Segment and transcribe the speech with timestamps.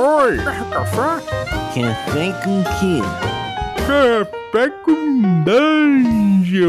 [0.00, 0.36] Oi!
[0.70, 1.26] Café?
[1.74, 3.00] Café com quê?
[3.84, 6.68] Café com Dungeon!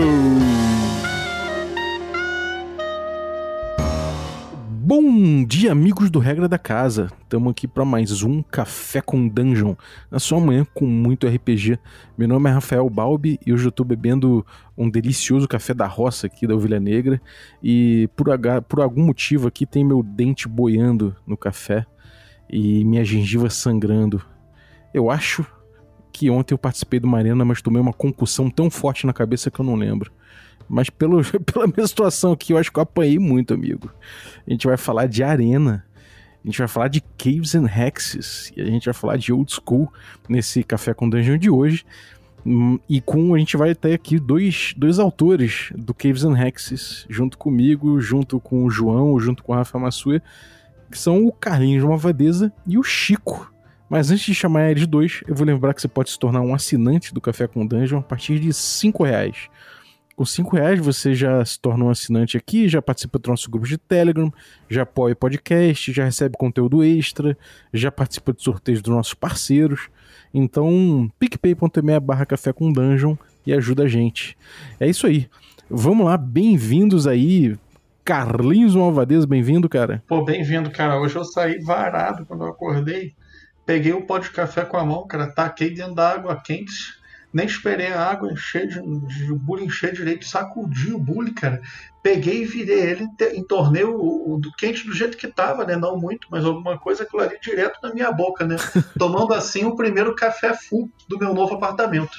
[4.67, 7.11] Bom dia, amigos do Regra da Casa.
[7.21, 9.75] Estamos aqui para mais um Café com Dungeon,
[10.09, 11.77] na sua manhã com muito RPG.
[12.17, 14.43] Meu nome é Rafael Balbi e hoje eu estou bebendo
[14.75, 17.21] um delicioso café da roça aqui da Ovelha Negra.
[17.61, 18.25] E por,
[18.67, 21.85] por algum motivo aqui tem meu dente boiando no café
[22.49, 24.21] e minha gengiva sangrando.
[24.93, 25.45] Eu acho
[26.11, 29.51] que ontem eu participei de uma arena, mas tomei uma concussão tão forte na cabeça
[29.51, 30.11] que eu não lembro.
[30.67, 33.91] Mas pelo, pela minha situação aqui, eu acho que eu apanhei muito, amigo.
[34.47, 35.85] A gente vai falar de arena.
[36.43, 38.51] A gente vai falar de Caves and Hexes.
[38.55, 39.91] E a gente vai falar de Old School
[40.27, 41.85] nesse Café com Dungeon de hoje.
[42.45, 47.05] Hum, e com a gente vai ter aqui dois, dois autores do Caves and Hexes,
[47.09, 50.23] junto comigo, junto com o João, junto com o Rafa Massuia,
[50.89, 53.51] que são o Carlinhos Malvadeza e o Chico.
[53.89, 56.53] Mas antes de chamar eles dois, eu vou lembrar que você pode se tornar um
[56.53, 59.49] assinante do Café com Dungeon a partir de 5 reais.
[60.15, 63.65] Com 5 reais você já se torna um assinante aqui, já participa do nosso grupo
[63.65, 64.31] de Telegram,
[64.69, 67.37] já apoia o podcast, já recebe conteúdo extra,
[67.73, 69.89] já participa de sorteios dos nossos parceiros.
[70.33, 74.37] Então, picpay.me barra café com dungeon e ajuda a gente.
[74.79, 75.27] É isso aí.
[75.69, 77.57] Vamos lá, bem-vindos aí.
[78.09, 80.03] Carlinhos Malvadeza, bem-vindo, cara.
[80.07, 80.99] Pô, bem-vindo, cara.
[80.99, 83.13] Hoje eu saí varado quando eu acordei.
[83.67, 86.98] Peguei o pó de café com a mão, cara, taquei dentro da água quente
[87.31, 91.61] nem esperei a água encher, de, de, o bule encher direito, sacudi o bule, cara.
[92.01, 95.75] Peguei e virei ele, entornei o, o, do quente do jeito que tava, né?
[95.75, 98.55] Não muito, mas alguma coisa aquilo ali direto na minha boca, né?
[98.97, 102.17] Tomando assim o primeiro café full do meu novo apartamento.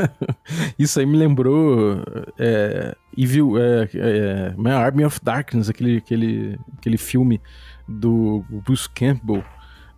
[0.78, 2.02] Isso aí me lembrou
[2.38, 7.40] é, Evil, é, é, My Army of Darkness, aquele, aquele, aquele filme
[7.86, 9.44] do Bruce Campbell,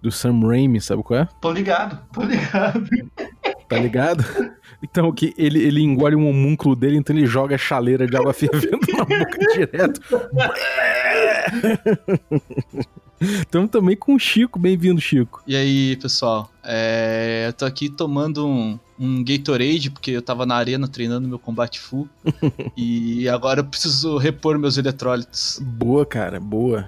[0.02, 1.28] do Sam Raimi, sabe qual é?
[1.40, 2.84] Tô ligado, tô ligado
[3.68, 4.24] tá ligado?
[4.82, 8.34] Então, que ele, ele engole um homúnculo dele, então ele joga a chaleira de água
[8.34, 10.00] fervendo na boca direto.
[13.18, 14.58] Estamos também com o Chico.
[14.58, 15.42] Bem-vindo, Chico.
[15.46, 16.50] E aí, pessoal?
[16.62, 21.38] É, eu tô aqui tomando um, um Gatorade, porque eu tava na arena treinando meu
[21.38, 22.06] combate full.
[22.76, 25.58] e agora eu preciso repor meus eletrólitos.
[25.62, 26.86] Boa, cara, boa.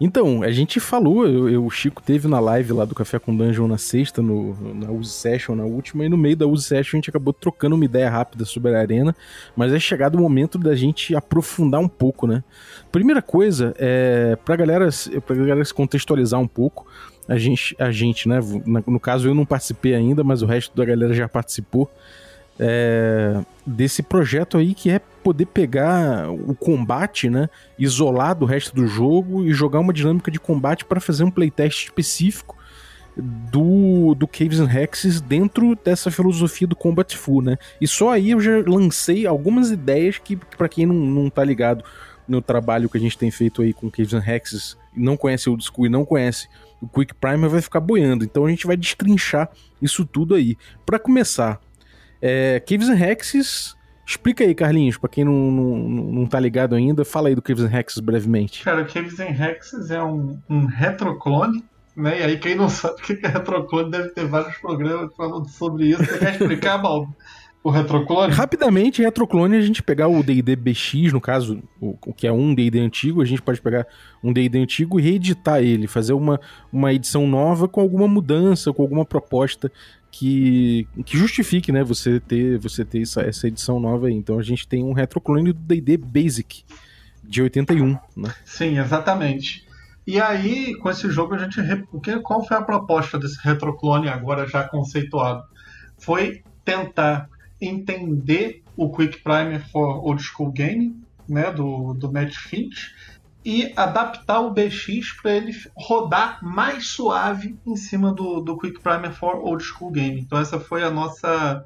[0.00, 3.36] Então, a gente falou, eu, eu, o Chico teve na live lá do Café com
[3.36, 6.96] Dungeon na sexta, no, na Use Session, na última, e no meio da Use Session
[6.96, 9.14] a gente acabou trocando uma ideia rápida sobre a arena,
[9.56, 12.42] mas é chegado o momento da gente aprofundar um pouco, né?
[12.90, 14.88] Primeira coisa, é, pra galera,
[15.26, 16.86] pra galera se contextualizar um pouco,
[17.26, 18.38] a gente, a gente, né?
[18.86, 21.90] No caso eu não participei ainda, mas o resto da galera já participou
[22.58, 27.48] é, desse projeto aí que é poder pegar o combate, né,
[27.78, 31.84] isolar do resto do jogo e jogar uma dinâmica de combate para fazer um playtest
[31.84, 32.56] específico
[33.16, 37.56] do, do Caves and Hexes dentro dessa filosofia do Combat Full, né?
[37.80, 41.44] E só aí eu já lancei algumas ideias que, que para quem não, não tá
[41.44, 41.84] ligado
[42.26, 45.60] no trabalho que a gente tem feito aí com Caves and Hexes, não conhece o
[45.60, 46.48] School e não conhece
[46.80, 48.24] o Quick Primer, vai ficar boiando.
[48.24, 49.50] Então a gente vai destrinchar
[49.80, 50.56] isso tudo aí.
[50.84, 51.60] Para começar,
[52.24, 53.76] é, Caves and Hexes.
[54.06, 57.64] Explica aí, Carlinhos, pra quem não, não, não tá ligado ainda, fala aí do Caves
[57.64, 58.64] and Hexes brevemente.
[58.64, 61.62] Cara, Caves and Hexes é um, um retroclone,
[61.94, 62.20] né?
[62.20, 65.88] E aí quem não sabe o que é retroclone deve ter vários programas falando sobre
[65.88, 66.04] isso.
[66.04, 67.14] Você quer explicar, Baldo?
[67.62, 68.30] O retroclone?
[68.30, 72.54] Rapidamente, retroclone, a gente pegar o D&D BX, no caso, o, o que é um
[72.54, 73.86] D&D antigo, a gente pode pegar
[74.22, 76.38] um D&D antigo e reeditar ele, fazer uma,
[76.70, 79.72] uma edição nova com alguma mudança, com alguma proposta
[80.16, 84.14] que, que justifique, né, você ter, você ter essa, essa edição nova aí.
[84.14, 86.62] Então a gente tem um retroclone do D&D Basic
[87.24, 88.32] de 81, né?
[88.44, 89.66] Sim, exatamente.
[90.06, 91.60] E aí, com esse jogo, a gente.
[92.22, 95.42] Qual foi a proposta desse retroclone agora já conceituado?
[95.98, 97.28] Foi tentar
[97.60, 100.94] entender o Quick Primer for Old School Game,
[101.28, 102.94] né, do, do Matt Finch,
[103.44, 109.12] e adaptar o BX para ele rodar mais suave em cima do, do Quick Primer
[109.12, 110.20] for Old School Game.
[110.20, 111.64] Então essa foi a nossa,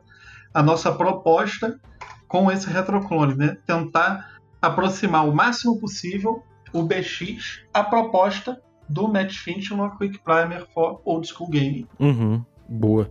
[0.53, 1.79] a nossa proposta
[2.27, 3.57] com esse retroclone, né?
[3.65, 6.43] Tentar aproximar o máximo possível
[6.73, 11.87] o BX à proposta do Matt Finch no Quick Primer for Old School Game.
[11.99, 12.45] Uhum.
[12.69, 13.09] Boa.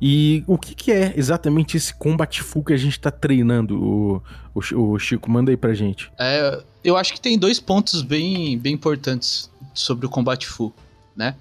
[0.00, 4.22] E o que, que, é exatamente esse Combat Full que a gente tá treinando, o,
[4.54, 5.30] o, o, Chico?
[5.30, 6.12] Manda aí pra gente.
[6.18, 10.72] É, eu acho que tem dois pontos bem, bem importantes sobre o Combat Full,
[11.16, 11.34] né?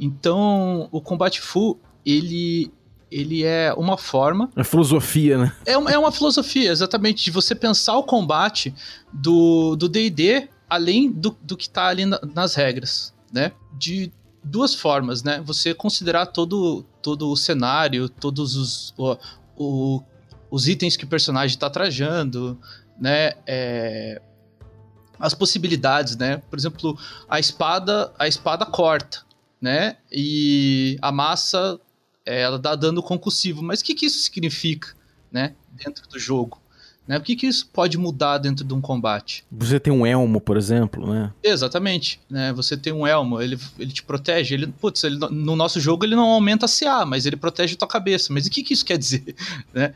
[0.00, 2.72] Então, o Combat Full, ele,
[3.10, 4.50] ele é uma forma...
[4.56, 5.52] É filosofia, né?
[5.64, 8.74] É, é uma filosofia, exatamente, de você pensar o combate
[9.12, 13.52] do D&D além do, do que tá ali na, nas regras, né?
[13.78, 14.10] De
[14.42, 15.42] duas formas, né?
[15.44, 19.16] Você considerar todo, todo o cenário, todos os, o,
[19.56, 20.02] o,
[20.50, 22.58] os itens que o personagem está trajando,
[22.98, 23.32] né?
[23.46, 24.22] É,
[25.18, 26.38] as possibilidades, né?
[26.48, 29.22] Por exemplo, a espada, a espada corta,
[29.60, 29.96] né?
[30.10, 31.80] E a massa,
[32.24, 33.62] ela dá dano concussivo.
[33.62, 34.94] Mas o que, que isso significa,
[35.30, 35.54] né?
[35.72, 36.61] Dentro do jogo?
[37.06, 37.18] Né?
[37.18, 39.44] O que, que isso pode mudar dentro de um combate?
[39.50, 41.32] Você tem um elmo, por exemplo, né?
[41.42, 42.20] Exatamente.
[42.30, 42.52] Né?
[42.52, 44.54] Você tem um elmo, ele, ele te protege.
[44.54, 47.78] Ele, putz, ele, no nosso jogo ele não aumenta a CA, mas ele protege a
[47.78, 48.32] tua cabeça.
[48.32, 49.34] Mas o que, que isso quer dizer?
[49.74, 49.94] né?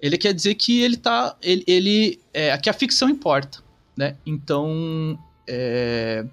[0.00, 1.36] Ele quer dizer que ele tá.
[1.40, 3.58] Ele, ele é, que a ficção importa.
[3.96, 4.16] Né?
[4.26, 5.18] Então.
[5.46, 6.24] É,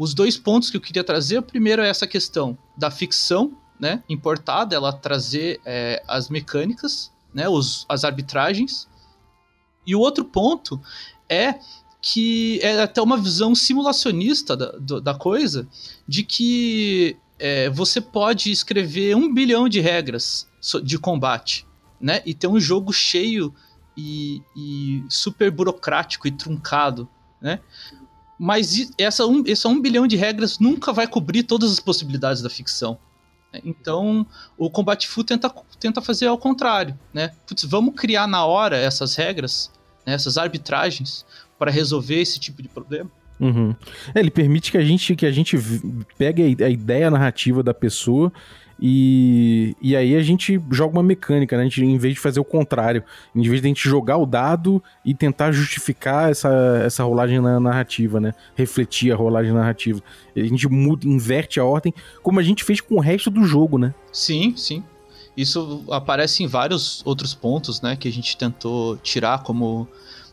[0.00, 4.02] os dois pontos que eu queria trazer, o primeiro é essa questão da ficção né,
[4.08, 8.88] importada, ela trazer é, as mecânicas, né, os, as arbitragens,
[9.90, 10.80] e o outro ponto
[11.28, 11.54] é
[12.02, 15.68] que é até uma visão simulacionista da, da coisa,
[16.06, 20.48] de que é, você pode escrever um bilhão de regras
[20.82, 21.66] de combate,
[22.00, 22.22] né?
[22.24, 23.54] E ter um jogo cheio
[23.96, 27.08] e, e super burocrático e truncado,
[27.40, 27.60] né?
[28.38, 32.48] Mas essa um, essa um bilhão de regras nunca vai cobrir todas as possibilidades da
[32.48, 32.98] ficção.
[33.52, 33.60] Né?
[33.64, 34.26] Então,
[34.56, 37.32] o Combat Fu tenta, tenta fazer ao contrário, né?
[37.46, 39.70] Putz, vamos criar na hora essas regras,
[40.06, 41.24] né, essas arbitragens,
[41.58, 43.10] para resolver esse tipo de problema.
[43.38, 43.74] Uhum.
[44.14, 45.56] É, ele permite que a gente, que a gente
[46.18, 48.30] pegue a ideia narrativa da pessoa
[48.82, 51.62] e, e aí a gente joga uma mecânica, né?
[51.62, 53.04] A gente, em vez de fazer o contrário,
[53.34, 57.60] em vez de a gente jogar o dado e tentar justificar essa, essa rolagem na
[57.60, 58.32] narrativa, né?
[58.54, 60.02] Refletir a rolagem narrativa.
[60.34, 61.92] A gente muda, inverte a ordem,
[62.22, 63.94] como a gente fez com o resto do jogo, né?
[64.10, 64.82] Sim, sim.
[65.36, 67.96] Isso aparece em vários outros pontos, né?
[67.96, 69.88] Que a gente tentou tirar, como,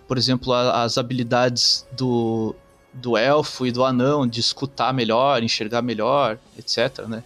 [0.07, 2.55] por exemplo, a, as habilidades do,
[2.93, 7.23] do elfo e do anão de escutar melhor, enxergar melhor, etc, né?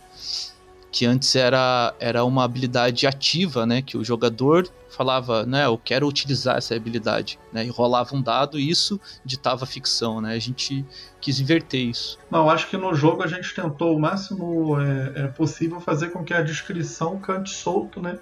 [0.91, 3.81] que antes era, era uma habilidade ativa, né?
[3.81, 4.69] Que o jogador
[5.01, 5.65] falava, né?
[5.65, 7.65] Eu quero utilizar essa habilidade, né?
[7.65, 10.35] E rolava um dado e isso ditava ficção, né?
[10.35, 10.85] A gente
[11.19, 12.19] quis inverter isso.
[12.29, 16.23] Não, acho que no jogo a gente tentou o máximo é, é possível fazer com
[16.23, 18.19] que a descrição cante solto, né?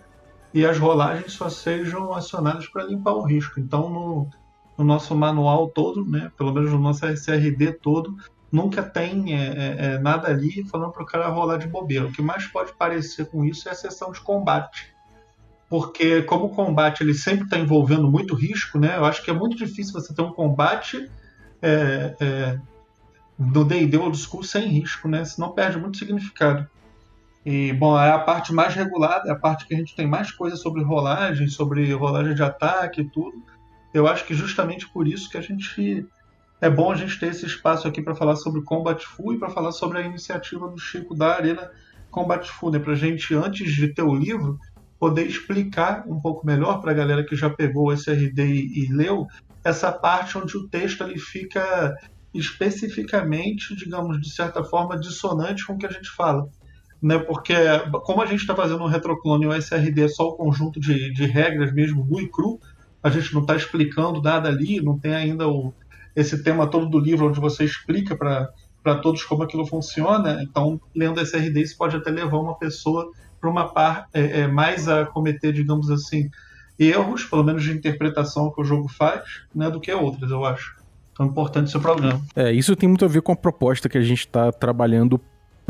[0.53, 3.59] E as rolagens só sejam acionadas para limpar o risco.
[3.59, 4.29] Então, no,
[4.77, 6.31] no nosso manual todo, né?
[6.37, 8.15] Pelo menos no nosso SRD todo,
[8.49, 12.05] nunca tem é, é, é, nada ali falando para o cara rolar de bobeira.
[12.05, 14.97] O que mais pode parecer com isso é a sessão de combate.
[15.69, 18.97] Porque como o combate ele sempre está envolvendo muito risco, né?
[18.97, 21.09] Eu acho que é muito difícil você ter um combate
[21.61, 22.59] é, é,
[23.37, 25.23] do D&D Old School sem risco, né?
[25.23, 26.67] Senão perde muito significado.
[27.45, 30.31] E, bom, é a parte mais regulada, é a parte que a gente tem mais
[30.31, 33.41] coisas sobre rolagem, sobre rolagem de ataque e tudo.
[33.93, 36.05] Eu acho que justamente por isso que a gente
[36.61, 39.49] é bom a gente ter esse espaço aqui para falar sobre Combat Fu e para
[39.49, 41.71] falar sobre a iniciativa do Chico da Arena
[42.11, 42.79] Combat Fu, né?
[42.79, 44.59] para gente, antes de ter o livro,
[44.99, 48.93] poder explicar um pouco melhor para a galera que já pegou o SRD e, e
[48.93, 49.25] leu
[49.63, 51.95] essa parte onde o texto ele fica
[52.33, 56.47] especificamente, digamos, de certa forma, dissonante com o que a gente fala.
[57.01, 57.17] Né?
[57.17, 57.53] Porque,
[58.03, 61.25] como a gente está fazendo um retroclone o SRD é só o conjunto de, de
[61.25, 62.59] regras mesmo, nu e cru,
[63.01, 65.73] a gente não está explicando nada ali, não tem ainda o,
[66.15, 70.43] esse tema todo do livro, onde você explica para todos como aquilo funciona.
[70.43, 73.09] Então, lendo SRD, isso pode até levar uma pessoa
[73.39, 76.29] para uma par é, é, mais a cometer, digamos assim,
[76.77, 80.75] erros, pelo menos de interpretação que o jogo faz, né, do que outras, eu acho.
[81.11, 82.21] Então é importante esse problema.
[82.35, 85.19] É, isso tem muito a ver com a proposta que a gente está trabalhando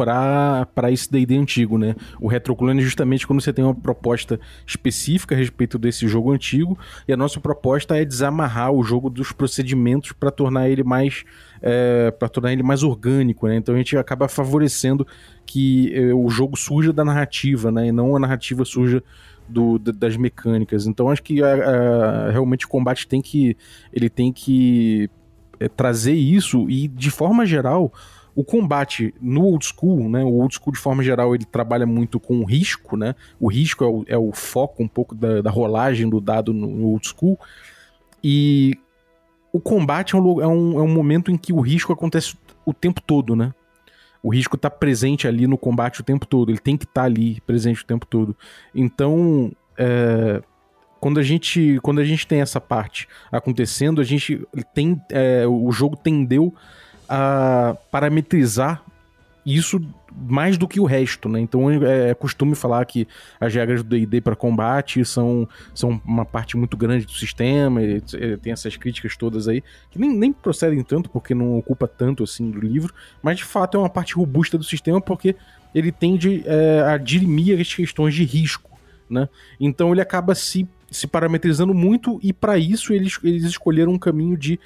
[0.06, 1.96] para esse D&D antigo, né?
[2.22, 6.78] O retroclone é justamente quando você tem uma proposta específica a respeito desse jogo antigo
[7.08, 11.26] e a nossa proposta é desamarrar o jogo dos procedimentos para tornar ele mais
[11.62, 13.56] é, para tornar ele mais orgânico, né?
[13.56, 15.06] Então a gente acaba favorecendo
[15.46, 17.88] que é, o jogo surja da narrativa, né?
[17.88, 19.04] E não a narrativa surja
[19.48, 20.86] do, das mecânicas.
[20.86, 23.58] Então acho que a, a, realmente o combate tem que
[23.92, 25.10] ele tem que
[25.60, 27.92] é, trazer isso e de forma geral
[28.36, 30.24] o combate no old school, né?
[30.24, 33.14] O old school, de forma geral, ele trabalha muito com o risco, né?
[33.38, 36.68] O risco é o, é o foco um pouco da, da, rolagem do dado no,
[36.68, 37.38] no old school.
[38.24, 38.78] E
[39.52, 42.74] o combate é um, é, um, é um momento em que o risco acontece o
[42.74, 43.54] tempo todo, né?
[44.22, 47.06] O risco está presente ali no combate o tempo todo, ele tem que estar tá
[47.06, 48.36] ali presente o tempo todo.
[48.76, 50.42] Então, é,
[51.00, 55.72] quando a gente quando a gente tem essa parte acontecendo, a gente tem é, o
[55.72, 56.54] jogo tendeu
[57.08, 58.84] a parametrizar
[59.46, 59.82] isso
[60.28, 61.40] mais do que o resto, né?
[61.40, 63.08] Então é, é costume falar que
[63.40, 67.98] as regras do D&D para combate são, são uma parte muito grande do sistema, e,
[67.98, 72.24] e, tem essas críticas todas aí, que nem, nem procedem tanto, porque não ocupa tanto
[72.24, 75.36] assim do livro, mas de fato é uma parte robusta do sistema, porque
[75.74, 78.70] ele tende é, a dirimir as questões de risco,
[79.10, 79.30] né?
[79.60, 84.38] Então ele acaba se, se parametrizando muito, e para isso eles, eles escolheram um caminho
[84.38, 84.60] de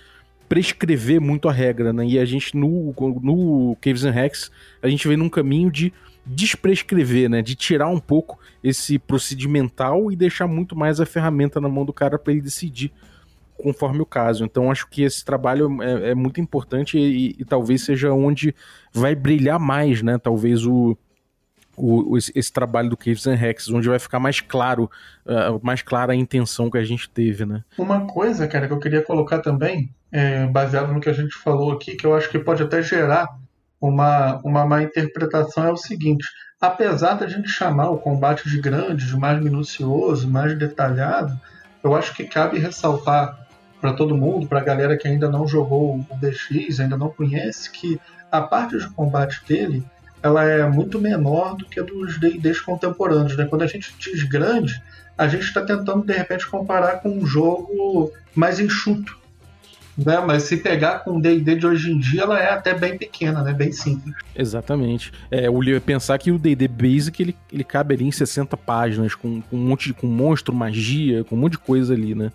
[0.53, 2.05] prescrever muito a regra, né?
[2.05, 2.93] E a gente, no,
[3.23, 4.51] no Caves and Hacks,
[4.83, 5.91] a gente vem num caminho de
[6.23, 7.41] desprescrever, né?
[7.41, 11.91] De tirar um pouco esse procedimental e deixar muito mais a ferramenta na mão do
[11.91, 12.91] cara para ele decidir
[13.57, 14.45] conforme o caso.
[14.45, 18.53] Então acho que esse trabalho é, é muito importante e, e, talvez seja onde
[18.93, 20.19] vai brilhar mais, né?
[20.19, 20.95] Talvez o,
[21.75, 24.89] o, esse, trabalho do Caves and Hacks, onde vai ficar mais claro,
[25.25, 27.63] uh, mais clara a intenção que a gente teve, né?
[27.77, 31.71] Uma coisa, cara, que eu queria colocar também é, baseado no que a gente falou
[31.71, 33.27] aqui, que eu acho que pode até gerar
[33.81, 36.25] uma, uma má interpretação, é o seguinte:
[36.61, 41.37] apesar da gente chamar o combate de grande, de mais minucioso, mais detalhado,
[41.83, 43.39] eu acho que cabe ressaltar
[43.81, 47.69] para todo mundo, para a galera que ainda não jogou o DX, ainda não conhece,
[47.69, 47.99] que
[48.31, 49.83] a parte de combate dele
[50.23, 53.37] ela é muito menor do que a dos D&Ds contemporâneos.
[53.37, 53.45] Né?
[53.45, 54.81] Quando a gente diz grande,
[55.17, 59.21] a gente está tentando de repente comparar com um jogo mais enxuto
[59.97, 60.19] né?
[60.25, 63.43] Mas se pegar com o D&D de hoje em dia, ela é até bem pequena,
[63.43, 63.53] né?
[63.53, 64.15] Bem simples.
[64.35, 65.11] Exatamente.
[65.29, 69.41] É, o pensar que o D&D Basic, ele, ele cabe ali em 60 páginas, com,
[69.41, 72.31] com um monte de com monstro, magia, com um monte de coisa ali, né?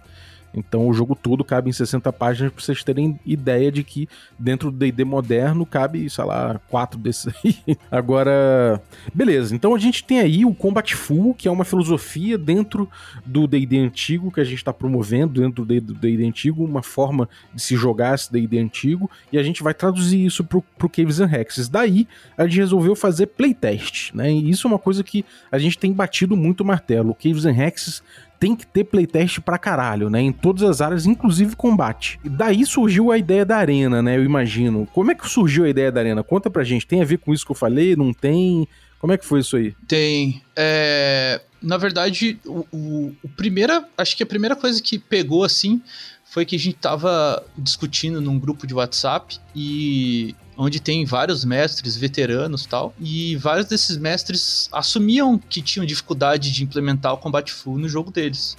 [0.55, 4.71] Então o jogo todo cabe em 60 páginas para vocês terem ideia de que dentro
[4.71, 7.76] do D&D moderno cabe, sei lá, quatro desses aí.
[7.90, 8.81] Agora,
[9.14, 9.55] beleza.
[9.55, 12.88] Então a gente tem aí o Combat Full, que é uma filosofia dentro
[13.25, 17.62] do D&D antigo que a gente está promovendo dentro do D&D antigo, uma forma de
[17.62, 21.31] se jogar esse D&D antigo, e a gente vai traduzir isso pro, pro Caves and
[21.31, 21.69] Hexes.
[21.69, 24.31] Daí a gente resolveu fazer playtest, né?
[24.31, 27.11] E isso é uma coisa que a gente tem batido muito o martelo.
[27.11, 28.02] O Caves and Hexes
[28.38, 30.21] tem que ter playtest pra caralho, né?
[30.21, 32.18] Em todas as áreas, inclusive combate.
[32.25, 34.16] E daí surgiu a ideia da arena, né?
[34.16, 34.87] Eu imagino.
[34.92, 36.23] Como é que surgiu a ideia da arena?
[36.23, 36.87] Conta pra gente.
[36.87, 37.97] Tem a ver com isso que eu falei?
[37.97, 38.66] Não tem?
[39.00, 39.75] Como é que foi isso aí?
[39.87, 40.42] Tem.
[40.57, 41.40] É...
[41.61, 45.83] Na verdade, o, o, o primeira, acho que a primeira coisa que pegou assim
[46.25, 51.97] foi que a gente tava discutindo num grupo de WhatsApp e onde tem vários mestres
[51.97, 57.79] veteranos tal, e vários desses mestres assumiam que tinham dificuldade de implementar o combate full
[57.79, 58.57] no jogo deles,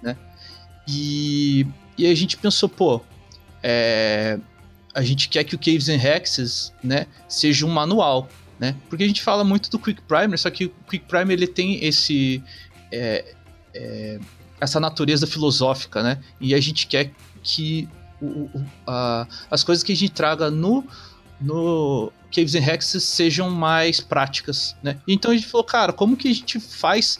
[0.00, 0.16] né?
[0.86, 1.66] E,
[1.98, 3.00] e a gente pensou, pô,
[3.60, 4.38] é,
[4.94, 8.28] a gente quer que o Caves and Hexes, né, seja um manual,
[8.60, 8.76] né?
[8.88, 11.84] Porque a gente fala muito do Quick Primer, só que o Quick Primer ele tem
[11.84, 12.40] esse
[12.92, 13.34] é,
[13.74, 14.20] é,
[14.60, 16.20] essa natureza filosófica, né?
[16.40, 17.10] E a gente quer
[17.42, 17.88] que
[18.20, 20.86] o, o, a, as coisas que a gente traga no
[21.42, 24.98] no Caves and Hexes sejam mais práticas, né?
[25.06, 27.18] Então a gente falou, cara, como que a gente faz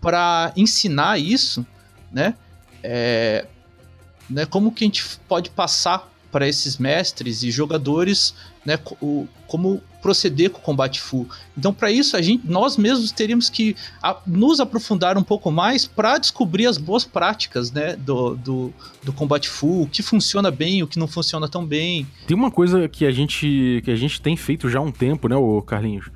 [0.00, 1.64] para ensinar isso,
[2.12, 2.34] né?
[2.82, 3.46] É,
[4.28, 4.44] né?
[4.44, 10.50] Como que a gente pode passar para esses mestres e jogadores, né, o, como proceder
[10.50, 11.28] com o combate full.
[11.56, 15.86] Então, para isso, a gente, nós mesmos teríamos que a, nos aprofundar um pouco mais
[15.86, 20.82] para descobrir as boas práticas, né, do, do, do combate full, o que funciona bem,
[20.82, 22.06] o que não funciona tão bem.
[22.26, 25.28] Tem uma coisa que a gente que a gente tem feito já há um tempo,
[25.28, 26.10] né, Carlinhos,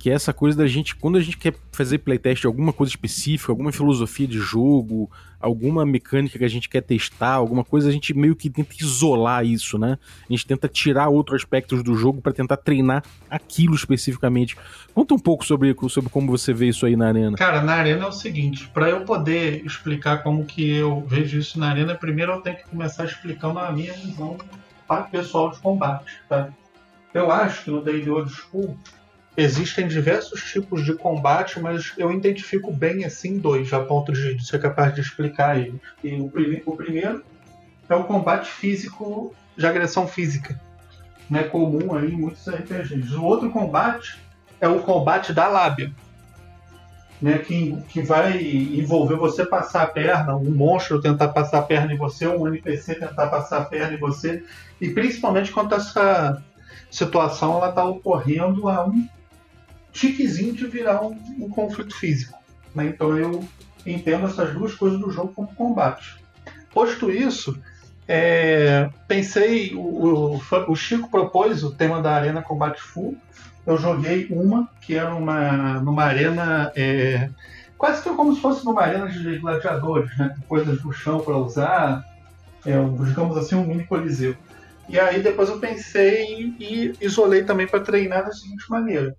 [0.00, 2.90] que é essa coisa da gente, quando a gente quer fazer playtest de alguma coisa
[2.90, 7.92] específica, alguma filosofia de jogo, alguma mecânica que a gente quer testar, alguma coisa, a
[7.92, 9.98] gente meio que tenta isolar isso, né?
[10.26, 14.56] A gente tenta tirar outros aspectos do jogo para tentar treinar aquilo especificamente.
[14.94, 17.36] Conta um pouco sobre, sobre como você vê isso aí na arena.
[17.36, 21.58] Cara, na arena é o seguinte, para eu poder explicar como que eu vejo isso
[21.58, 24.38] na arena, primeiro eu tenho que começar explicando a minha visão
[24.88, 26.48] para o pessoal de combate, tá?
[27.12, 28.78] Eu acho que no Day Old School
[29.36, 34.60] Existem diversos tipos de combate, mas eu identifico bem assim dois, a ponto de ser
[34.60, 35.80] capaz de explicar eles.
[36.02, 37.24] E o, prime o primeiro
[37.88, 40.60] é o combate físico de agressão física,
[41.28, 43.14] né, comum aí em muitos RPGs.
[43.14, 44.18] O outro combate
[44.60, 45.92] é o combate da lábia,
[47.22, 51.92] né, que, que vai envolver você passar a perna, um monstro tentar passar a perna
[51.92, 54.42] em você, um NPC tentar passar a perna em você,
[54.80, 56.42] e principalmente quando essa
[56.90, 59.06] situação está ocorrendo a um
[59.92, 62.38] tiquezinho de virar um, um conflito físico.
[62.74, 62.86] Né?
[62.86, 63.44] Então eu
[63.86, 66.16] entendo essas duas coisas do jogo como combate.
[66.72, 67.58] Posto isso,
[68.06, 73.16] é, pensei, o, o, o, Chico propôs o tema da Arena Combate Full.
[73.66, 76.72] Eu joguei uma, que era uma, numa arena.
[76.74, 77.30] É,
[77.76, 80.34] quase que como se fosse numa arena de gladiadores, né?
[80.48, 82.04] Coisas no chão para usar,
[82.64, 82.72] é,
[83.04, 84.34] digamos assim, um mini coliseu.
[84.88, 89.14] E aí depois eu pensei e isolei também para treinar da seguinte maneira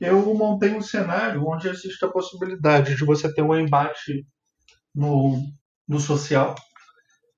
[0.00, 4.26] eu montei um cenário onde existe a possibilidade de você ter um embate
[4.94, 5.38] no,
[5.86, 6.54] no social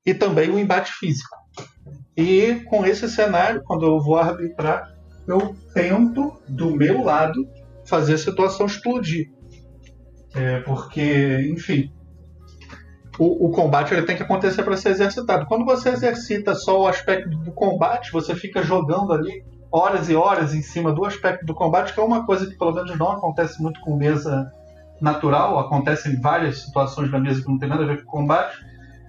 [0.07, 1.37] e também um embate físico.
[2.17, 4.95] E com esse cenário, quando eu vou arbitrar,
[5.27, 7.47] eu tento, do meu lado,
[7.87, 9.33] fazer a situação explodir.
[10.35, 11.93] É, porque, enfim,
[13.19, 15.47] o, o, combate ele tem que acontecer para ser exercitado.
[15.47, 20.55] Quando você exercita só o aspecto do combate, você fica jogando ali horas e horas
[20.55, 23.61] em cima do aspecto do combate, que é uma coisa que pelo menos não acontece
[23.61, 24.53] muito com mesa
[25.01, 28.57] natural, acontece em várias situações da mesa que não tem nada a ver com combate.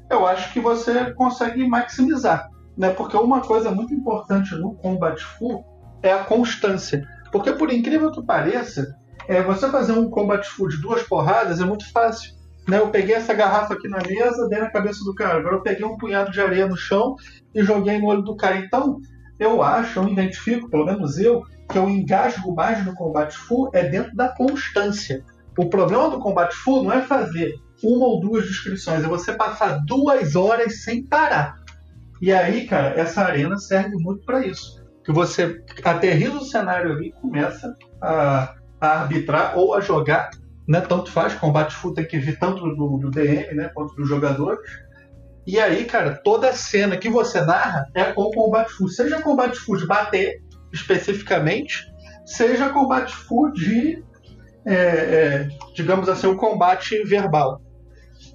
[0.10, 2.90] Eu acho que você consegue maximizar, né?
[2.90, 5.66] Porque uma coisa muito importante no combate full
[6.02, 7.06] é a constância.
[7.32, 8.96] Porque por incrível que pareça,
[9.28, 12.34] é, você fazer um combat full de duas porradas é muito fácil.
[12.68, 12.78] Né?
[12.78, 15.40] Eu peguei essa garrafa aqui na mesa, dei na cabeça do cara.
[15.40, 17.16] Agora eu peguei um punhado de areia no chão
[17.54, 18.58] e joguei no olho do cara.
[18.58, 19.00] Então,
[19.44, 23.84] eu acho, eu identifico, pelo menos eu, que eu engasgo mais no combate full é
[23.88, 25.24] dentro da constância.
[25.58, 29.80] O problema do combate full não é fazer uma ou duas descrições, é você passar
[29.86, 31.56] duas horas sem parar.
[32.22, 34.82] E aí, cara, essa arena serve muito para isso.
[35.04, 40.30] Que você aterriza o cenário ali e começa a, a, arbitrar ou a jogar,
[40.66, 40.80] né?
[40.80, 44.62] Tanto faz, combate full tem que vir tanto do, do DM, né, quanto dos jogadores.
[45.46, 48.88] E aí, cara, toda cena que você narra é com combate full.
[48.88, 51.92] Seja combate de bater, especificamente,
[52.26, 54.04] seja combate full de,
[54.66, 57.62] é, é, digamos assim, o combate verbal.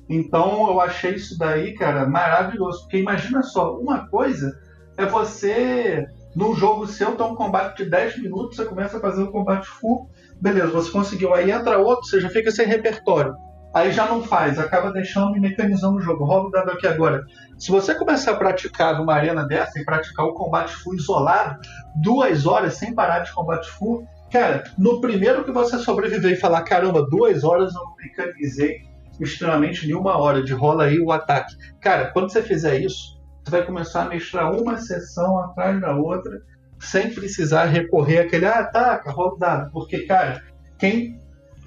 [0.08, 2.82] Então eu achei isso daí, cara, maravilhoso.
[2.82, 4.58] Porque imagina só, uma coisa
[4.96, 9.22] é você, num jogo seu, ter um combate de 10 minutos, você começa a fazer
[9.22, 10.10] um combate full,
[10.40, 11.32] beleza, você conseguiu.
[11.32, 13.34] Aí entra outro, você já fica sem repertório.
[13.78, 16.25] Aí já não faz, acaba deixando e mecanizando o jogo.
[16.25, 17.25] Rola o dado aqui agora.
[17.56, 21.61] Se você começar a praticar numa arena dessa e praticar o combate full isolado,
[22.02, 26.62] duas horas sem parar de combate full, cara, no primeiro que você sobreviver e falar,
[26.62, 28.82] caramba, duas horas eu mecanizei
[29.20, 31.54] extremamente em uma hora de rola aí o ataque.
[31.80, 36.32] Cara, quando você fizer isso, você vai começar a mestrar uma sessão atrás da outra,
[36.80, 39.70] sem precisar recorrer àquele ah, ataca, rola o dado.
[39.70, 40.42] Porque, cara,
[40.80, 41.17] quem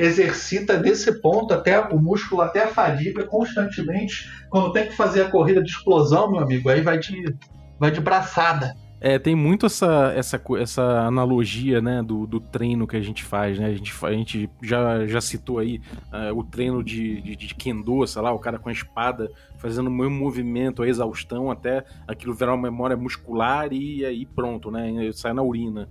[0.02, 5.30] exercita nesse ponto até o músculo, até a fadiga constantemente, quando tem que fazer a
[5.30, 7.36] corrida de explosão, meu amigo, aí vai de,
[7.80, 8.76] vai de braçada.
[9.04, 13.58] É, tem muito essa, essa, essa analogia, né, do, do treino que a gente faz,
[13.58, 13.66] né?
[13.66, 15.82] A gente, a gente já, já citou aí
[16.14, 19.88] uh, o treino de, de, de, Kendo, sei lá, o cara com a espada fazendo
[19.88, 24.92] o mesmo movimento, a exaustão, até aquilo virar uma memória muscular e aí pronto, né?
[25.14, 25.90] Sai na urina.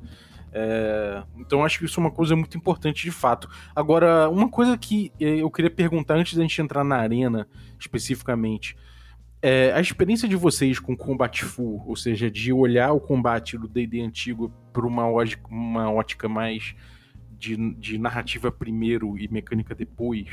[0.52, 3.48] É, então acho que isso é uma coisa muito importante de fato.
[3.74, 7.46] Agora, uma coisa que eh, eu queria perguntar antes da gente entrar na arena
[7.78, 8.76] especificamente.
[9.42, 13.66] É, a experiência de vocês com combate full, ou seja, de olhar o combate do
[13.66, 15.06] D&D antigo por uma,
[15.48, 16.74] uma ótica mais
[17.38, 20.28] de, de narrativa primeiro e mecânica depois,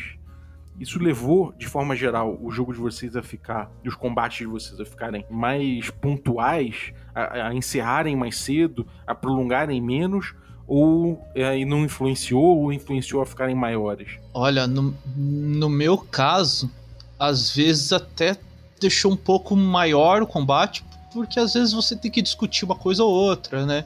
[0.80, 4.80] isso levou, de forma geral, o jogo de vocês a ficar, os combates de vocês
[4.80, 10.36] a ficarem mais pontuais, a, a encerrarem mais cedo, a prolongarem menos,
[10.68, 14.20] ou é, não influenciou, ou influenciou a ficarem maiores?
[14.34, 16.70] Olha, no, no meu caso,
[17.18, 18.38] às vezes até
[18.80, 23.04] deixou um pouco maior o combate, porque às vezes você tem que discutir uma coisa
[23.04, 23.86] ou outra, né?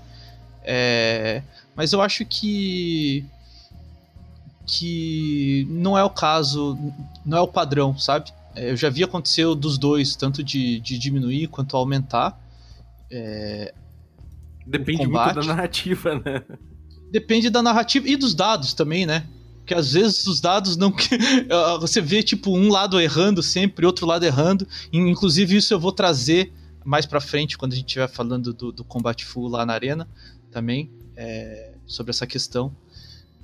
[0.63, 1.41] É,
[1.75, 3.25] mas eu acho que
[4.71, 6.77] que não é o caso,
[7.25, 8.31] não é o padrão, sabe?
[8.55, 12.39] É, eu já vi acontecer dos dois, tanto de, de diminuir quanto aumentar.
[13.11, 13.73] É,
[14.65, 16.41] Depende muito da narrativa, né?
[17.11, 19.27] Depende da narrativa e dos dados também, né?
[19.65, 20.93] que às vezes os dados não.
[21.49, 24.65] Ah, você vê, tipo, um lado errando sempre, outro lado errando.
[24.91, 26.51] Inclusive, isso eu vou trazer
[26.83, 30.07] mais pra frente, quando a gente estiver falando do, do combate full lá na arena
[30.49, 32.75] também, é, sobre essa questão.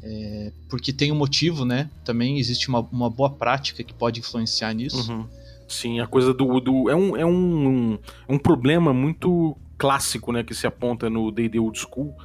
[0.04, 1.90] É, porque tem um motivo, né?
[2.06, 5.12] Também existe uma, uma boa prática que pode influenciar nisso.
[5.12, 5.28] Uhum.
[5.68, 6.60] Sim, a coisa do.
[6.60, 10.44] do é, um, é um, um, um problema muito clássico, né?
[10.44, 12.16] Que se aponta no DD Old School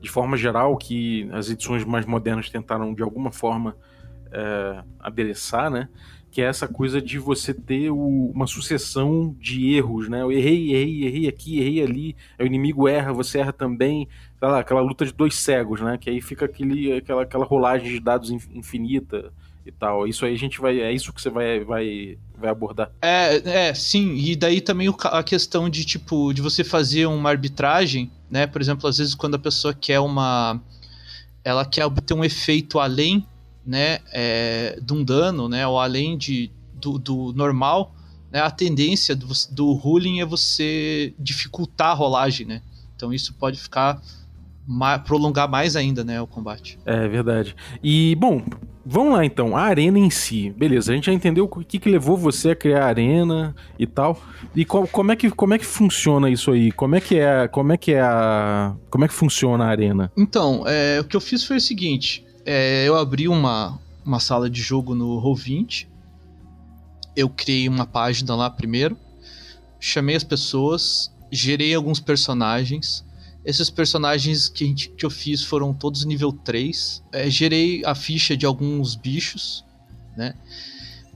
[0.00, 3.76] de forma geral, que as edições mais modernas tentaram de alguma forma
[4.32, 5.88] é, adereçar, né?
[6.30, 10.22] Que é essa coisa de você ter o, uma sucessão de erros, né?
[10.22, 14.08] Eu errei, errei, errei aqui, errei ali, o inimigo erra, você erra também,
[14.40, 15.98] lá, aquela luta de dois cegos, né?
[15.98, 19.32] Que aí fica aquele, aquela, aquela rolagem de dados infinita
[19.66, 20.06] e tal.
[20.06, 20.80] Isso aí a gente vai.
[20.80, 22.90] É isso que você vai, vai, vai abordar.
[23.02, 24.14] É, é, sim.
[24.16, 28.46] E daí também a questão de, tipo, de você fazer uma arbitragem né?
[28.46, 30.60] Por exemplo, às vezes quando a pessoa quer uma,
[31.42, 33.26] ela quer obter um efeito além,
[33.64, 37.94] né, é, de um dano, né, ou além de, do, do normal,
[38.30, 42.62] né, a tendência do, do ruling é você dificultar a rolagem, né?
[42.94, 44.00] Então isso pode ficar
[45.04, 46.78] prolongar mais ainda, né, o combate.
[46.84, 47.56] É verdade.
[47.82, 48.42] E, bom,
[48.84, 49.56] vamos lá então.
[49.56, 50.50] A arena em si.
[50.50, 53.86] Beleza, a gente já entendeu o que, que levou você a criar a arena e
[53.86, 54.20] tal.
[54.54, 56.70] E co como, é que, como é que funciona isso aí?
[56.72, 58.74] Como é que é, como é, que é a.
[58.90, 60.12] Como é que funciona a arena?
[60.16, 64.48] Então, é, o que eu fiz foi o seguinte: é, eu abri uma, uma sala
[64.48, 65.86] de jogo no Roll20.
[67.14, 68.96] Eu criei uma página lá primeiro.
[69.78, 73.04] Chamei as pessoas, gerei alguns personagens
[73.44, 77.02] esses personagens que, gente, que eu fiz foram todos nível 3.
[77.12, 79.64] É, gerei a ficha de alguns bichos,
[80.16, 80.34] né?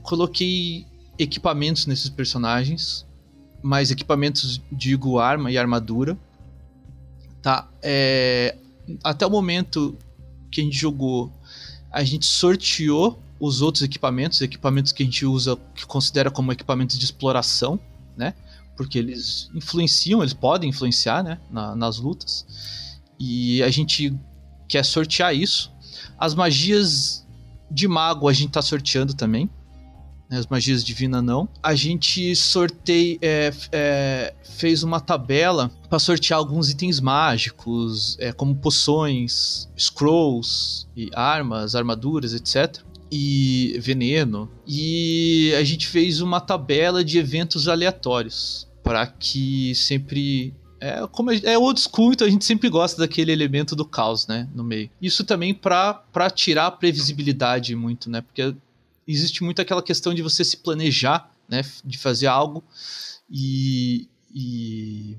[0.01, 0.87] Coloquei
[1.19, 3.05] equipamentos nesses personagens.
[3.61, 6.17] Mais equipamentos, digo, arma e armadura.
[7.41, 7.69] Tá?
[7.81, 8.57] É,
[9.03, 9.95] até o momento
[10.55, 11.31] que a gente jogou,
[11.91, 16.97] a gente sorteou os outros equipamentos, equipamentos que a gente usa, que considera como equipamentos
[16.97, 17.77] de exploração,
[18.15, 18.33] né?
[18.77, 22.45] porque eles influenciam, eles podem influenciar, né, na, nas lutas.
[23.19, 24.13] E a gente
[24.67, 25.71] quer sortear isso.
[26.17, 27.25] As magias
[27.69, 29.49] de mago a gente tá sorteando também.
[30.29, 31.47] Né, as magias divina não.
[31.61, 38.55] A gente sorteia, é, é, fez uma tabela para sortear alguns itens mágicos, é, como
[38.55, 44.51] poções, scrolls, e armas, armaduras, etc e veneno.
[44.67, 51.39] E a gente fez uma tabela de eventos aleatórios para que sempre é, como é,
[51.43, 54.89] é old school, então a gente sempre gosta daquele elemento do caos, né, no meio.
[55.01, 58.21] Isso também para tirar a previsibilidade muito, né?
[58.21, 58.53] Porque
[59.07, 62.63] existe muito aquela questão de você se planejar, né, de fazer algo
[63.29, 65.17] e, e,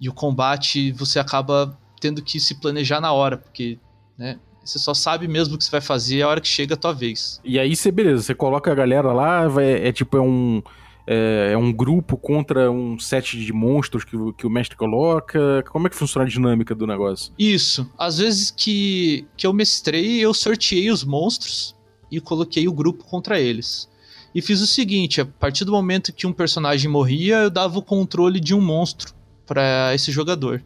[0.00, 3.78] e o combate você acaba tendo que se planejar na hora, porque,
[4.18, 6.76] né, você só sabe mesmo o que você vai fazer a hora que chega a
[6.76, 7.40] tua vez.
[7.44, 10.62] E aí você, beleza, você coloca a galera lá, vai, é tipo, é um.
[11.04, 15.64] É, é, um grupo contra um set de monstros que, que o mestre coloca?
[15.68, 17.34] Como é que funciona a dinâmica do negócio?
[17.36, 17.90] Isso.
[17.98, 21.74] Às vezes que, que eu mestrei, eu sorteei os monstros
[22.12, 23.88] e coloquei o grupo contra eles.
[24.32, 27.82] E fiz o seguinte: a partir do momento que um personagem morria, eu dava o
[27.82, 29.12] controle de um monstro
[29.44, 30.62] para esse jogador,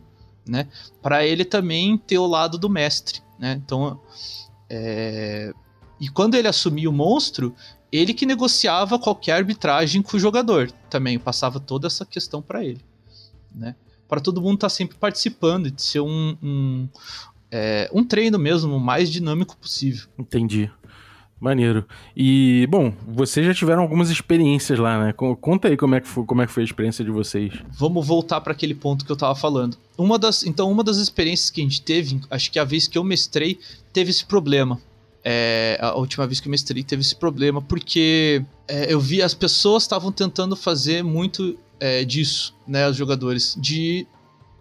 [0.47, 0.69] né?
[1.01, 3.61] Para ele também ter o lado do mestre né?
[3.65, 4.01] Então,
[4.69, 5.53] é...
[6.01, 7.55] e quando ele assumia o monstro,
[7.91, 12.81] ele que negociava qualquer arbitragem com o jogador, também passava toda essa questão para ele,
[13.55, 13.75] né?
[14.09, 16.89] Para todo mundo estar tá sempre participando e de ser um, um,
[17.51, 20.09] é, um treino mesmo, o mais dinâmico possível.
[20.19, 20.71] Entendi.
[21.39, 21.85] Maneiro.
[22.17, 25.13] E, bom, vocês já tiveram algumas experiências lá, né?
[25.13, 27.53] Conta aí como é que foi, como é que foi a experiência de vocês.
[27.79, 29.77] Vamos voltar para aquele ponto que eu tava falando.
[29.99, 32.97] Uma das, então, uma das experiências que a gente teve, acho que a vez que
[32.97, 33.59] eu mestrei,
[33.93, 34.81] teve esse problema.
[35.23, 39.35] É, a última vez que eu mestrei teve esse problema, porque é, eu vi as
[39.35, 42.89] pessoas estavam tentando fazer muito é, disso, né?
[42.89, 44.07] Os jogadores, de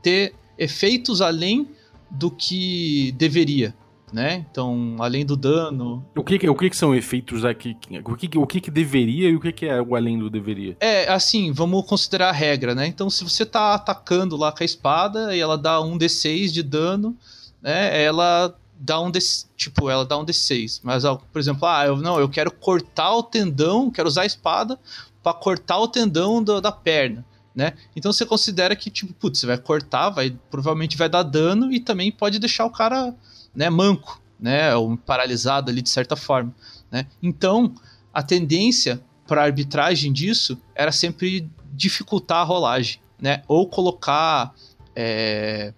[0.02, 1.70] ter efeitos além
[2.12, 3.74] do que deveria
[4.16, 4.46] né?
[4.50, 6.06] Então, além do dano.
[6.16, 7.76] O que, o que, que são efeitos aqui?
[8.06, 10.78] O que, o que, que deveria e o que, que é o além do deveria?
[10.80, 12.88] É, assim, vamos considerar a regra, né?
[12.88, 16.64] Então, se você tá atacando lá com a espada e ela dá um D6 de
[16.64, 17.14] dano,
[17.62, 18.02] né?
[18.02, 19.20] Ela dá um D,
[19.58, 20.80] tipo, ela dá um D6.
[20.82, 24.80] Mas, por exemplo, ah, eu não, eu quero cortar o tendão, quero usar a espada
[25.22, 27.26] para cortar o tendão do, da perna.
[27.54, 27.74] Né?
[27.94, 31.82] Então você considera que, tipo, putz, você vai cortar, vai, provavelmente vai dar dano e
[31.82, 33.14] também pode deixar o cara
[33.56, 36.54] né, manco, né, ou paralisado ali de certa forma,
[36.92, 37.08] né?
[37.22, 37.74] Então,
[38.14, 43.44] a tendência para a arbitragem disso era sempre dificultar a rolagem, né?
[43.48, 44.54] Ou colocar
[44.96, 45.74] é,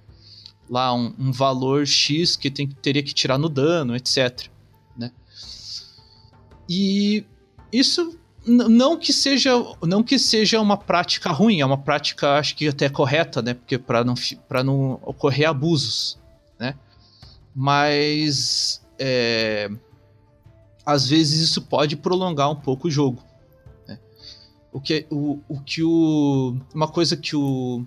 [0.70, 4.48] lá um, um, valor X que tem, teria que tirar no dano, etc.
[4.96, 5.12] Né?
[6.70, 7.26] E
[7.72, 12.68] isso não que seja não que seja uma prática ruim, é uma prática acho que
[12.68, 13.54] até correta, né?
[13.54, 14.14] Porque para não
[14.48, 16.18] para não ocorrer abusos?
[17.60, 19.68] Mas é,
[20.86, 23.24] às vezes isso pode prolongar um pouco o jogo.
[23.88, 23.98] Né?
[24.72, 27.84] O que o, o que o uma coisa que o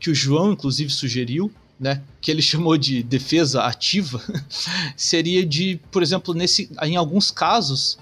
[0.00, 4.20] que o João inclusive sugeriu, né, que ele chamou de defesa ativa,
[4.96, 8.00] seria de, por exemplo, nesse em alguns casos,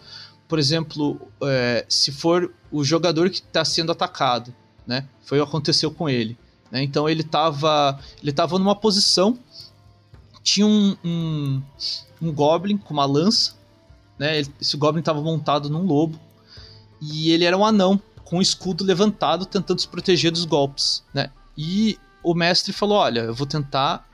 [0.49, 4.55] por exemplo, é, se for o jogador que está sendo atacado,
[4.87, 6.39] né, foi o que aconteceu com ele.
[6.71, 9.39] Né, então ele estava ele tava numa posição
[10.49, 11.63] tinha um, um,
[12.23, 13.55] um Goblin com uma lança,
[14.19, 14.41] né?
[14.61, 16.19] Esse Goblin estava montado num lobo
[17.03, 21.31] e ele era um anão com um escudo levantado tentando se proteger dos golpes, né?
[21.57, 24.09] E o mestre falou: "Olha, eu vou tentar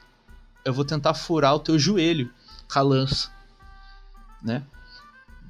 [0.64, 2.28] eu vou tentar furar o teu joelho
[2.72, 3.30] com a lança",
[4.42, 4.64] né?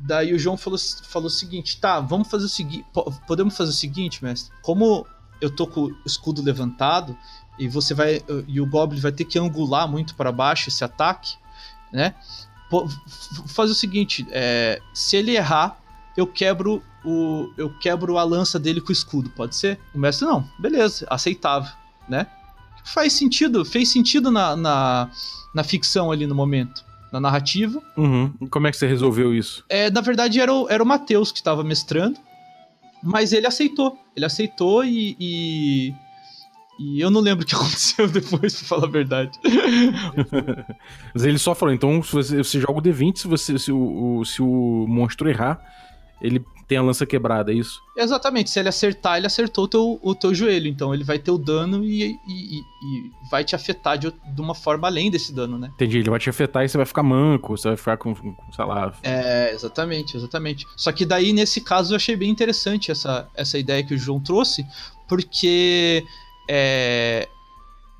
[0.01, 2.85] Daí o João falou, falou o seguinte: "Tá, vamos fazer o seguinte,
[3.27, 4.53] podemos fazer o seguinte, mestre?
[4.61, 5.07] Como
[5.41, 7.17] eu tô com o escudo levantado,
[7.59, 11.37] e você vai e o Goblin vai ter que angular muito para baixo esse ataque,
[11.93, 12.15] né?
[12.69, 12.89] Pô,
[13.47, 15.79] faz o seguinte, é, se ele errar,
[16.17, 19.79] eu quebro o eu quebro a lança dele com o escudo, pode ser?
[19.95, 21.73] O mestre não, beleza, aceitável,
[22.09, 22.27] né?
[22.85, 25.11] Faz sentido, fez sentido na, na,
[25.55, 27.81] na ficção ali no momento na narrativa.
[27.97, 28.33] Uhum.
[28.51, 29.65] Como é que você resolveu isso?
[29.69, 32.19] É, na verdade, era o, era o Matheus que estava mestrando,
[33.01, 33.97] mas ele aceitou.
[34.17, 35.95] Ele aceitou e, e,
[36.79, 39.39] e, eu não lembro o que aconteceu depois, pra falar a verdade.
[41.15, 44.19] mas ele só falou, então se você, você joga o D20, se, você, se, o,
[44.19, 45.61] o, se o monstro errar,
[46.21, 47.83] ele tem a lança quebrada, é isso?
[47.97, 51.31] Exatamente, se ele acertar, ele acertou o teu, o teu joelho, então ele vai ter
[51.31, 55.59] o dano e, e, e vai te afetar de, de, uma forma além desse dano,
[55.59, 55.71] né?
[55.75, 58.15] Entendi, ele vai te afetar e você vai ficar manco, você vai ficar com,
[58.53, 58.93] sei lá...
[59.03, 60.67] É, exatamente, exatamente.
[60.77, 64.19] Só que daí, nesse caso, eu achei bem interessante essa, essa ideia que o João
[64.19, 64.67] trouxe,
[65.07, 66.05] porque
[66.49, 67.29] é,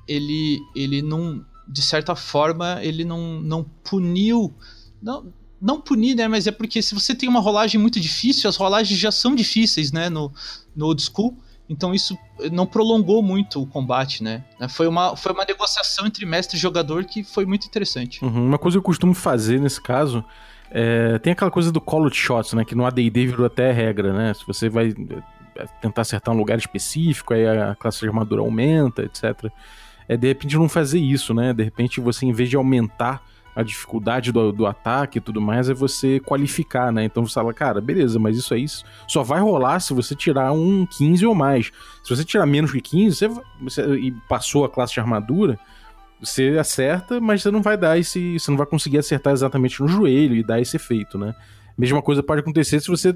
[0.07, 4.53] ele, ele não, de certa forma, ele não, não puniu...
[5.01, 5.31] Não,
[5.61, 6.27] não punir, né?
[6.27, 9.91] Mas é porque se você tem uma rolagem muito difícil, as rolagens já são difíceis,
[9.91, 10.09] né?
[10.09, 10.31] No,
[10.75, 11.37] no old school.
[11.67, 12.15] Então isso
[12.51, 14.43] não prolongou muito o combate, né?
[14.69, 18.23] Foi uma, foi uma negociação entre mestre e jogador que foi muito interessante.
[18.23, 18.45] Uhum.
[18.45, 20.23] Uma coisa que eu costumo fazer nesse caso
[20.69, 22.63] é, tem aquela coisa do call shots, né?
[22.63, 24.33] Que no AD&D virou até regra, né?
[24.33, 24.93] Se você vai
[25.81, 29.51] tentar acertar um lugar específico, aí a classe de armadura aumenta, etc.
[30.07, 31.53] É, de repente não fazer isso, né?
[31.53, 33.23] De repente você, em vez de aumentar
[33.55, 37.05] a dificuldade do, do ataque e tudo mais é você qualificar, né?
[37.05, 38.65] Então você fala, cara, beleza, mas isso aí
[39.07, 41.71] só vai rolar se você tirar um 15 ou mais.
[42.03, 45.57] Se você tirar menos que 15 você, você, e passou a classe de armadura,
[46.19, 48.37] você acerta, mas você não vai dar esse.
[48.37, 51.33] Você não vai conseguir acertar exatamente no joelho e dar esse efeito, né?
[51.77, 53.15] Mesma coisa pode acontecer se você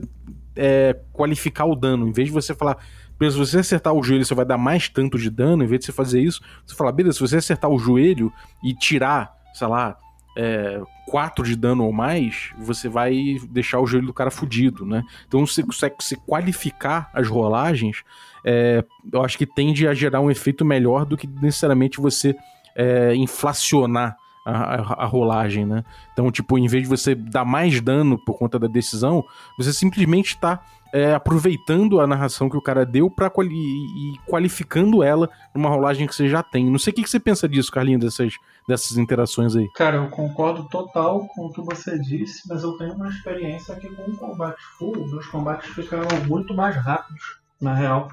[0.55, 2.07] é, qualificar o dano.
[2.07, 2.77] Em vez de você falar,
[3.17, 5.79] beleza, se você acertar o joelho, você vai dar mais tanto de dano, em vez
[5.79, 8.31] de você fazer isso, você fala, beleza, se você acertar o joelho
[8.63, 9.97] e tirar, sei lá,
[10.37, 15.03] é, 4 de dano ou mais, você vai deixar o joelho do cara fudido, né?
[15.27, 15.63] Então, você
[15.99, 18.03] se qualificar as rolagens,
[18.45, 22.35] é, eu acho que tende a gerar um efeito melhor do que necessariamente você
[22.75, 24.15] é, inflacionar
[24.45, 25.84] a, a, rolagem, né?
[26.13, 29.23] Então, tipo, em vez de você dar mais dano por conta da decisão,
[29.58, 30.62] você simplesmente está
[30.93, 36.08] é, aproveitando a narração que o cara deu para quali e qualificando ela numa rolagem
[36.08, 36.69] que você já tem.
[36.69, 38.34] Não sei o que, que você pensa disso, Carlinhos, dessas,
[38.67, 39.67] dessas interações aí.
[39.75, 43.89] Cara, eu concordo total com o que você disse, mas eu tenho uma experiência que
[43.89, 48.08] com o combate full, meus combates ficaram muito mais rápidos, na real.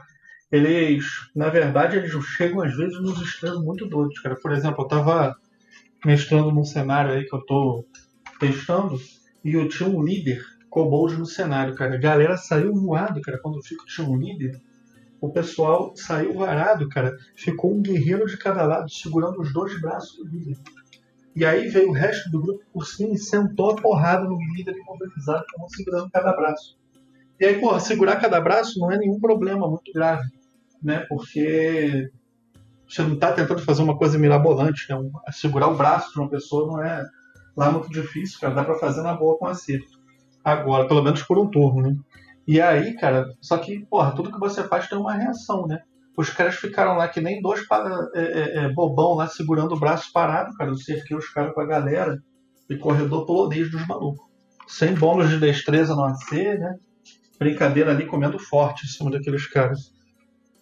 [0.51, 4.37] Eles, na verdade, eles chegam às vezes nos extremos muito doidos, cara.
[4.37, 5.37] Por exemplo, eu tava
[6.05, 7.85] mestrando num cenário aí que eu tô
[8.39, 8.99] testando
[9.45, 11.95] e eu tinha um líder kobold no cenário, cara.
[11.95, 14.61] A galera saiu voado, cara, quando fica tinha um líder.
[15.21, 17.17] O pessoal saiu varado, cara.
[17.35, 20.59] Ficou um guerreiro de cada lado segurando os dois braços do líder.
[21.35, 24.75] E aí veio o resto do grupo por cima e sentou a porrada no líder
[24.77, 26.79] imobilizado, com um segurando cada braço.
[27.39, 30.29] E aí, pô, segurar cada braço não é nenhum problema muito grave,
[30.83, 31.05] né?
[31.09, 32.11] Porque
[32.89, 34.97] você não está tentando fazer uma coisa mirabolante, né?
[35.33, 37.05] Segurar o braço de uma pessoa não é
[37.57, 38.55] lá muito difícil, cara.
[38.55, 39.97] Dá para fazer na boa com acerto
[40.47, 41.97] agora, pelo menos por um turno, né?
[42.47, 45.81] E aí, cara, só que, porra, tudo que você faz tem uma reação, né?
[46.17, 49.79] Os caras ficaram lá que nem dois para, é, é, é, bobão lá segurando o
[49.79, 50.71] braço parado, cara.
[50.71, 52.23] Eu cerquei os caras com a galera
[52.71, 54.25] e corredor polonês dos malucos.
[54.69, 56.77] Sem bônus de destreza no AC, né?
[57.39, 59.93] Brincadeira ali comendo forte em cima daqueles caras.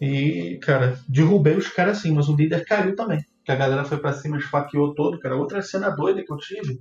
[0.05, 3.25] E, cara, derrubei os caras assim, mas o líder caiu também.
[3.43, 5.37] Que a galera foi para cima, esfaqueou todo, cara.
[5.37, 6.79] Outra cena doida que eu tive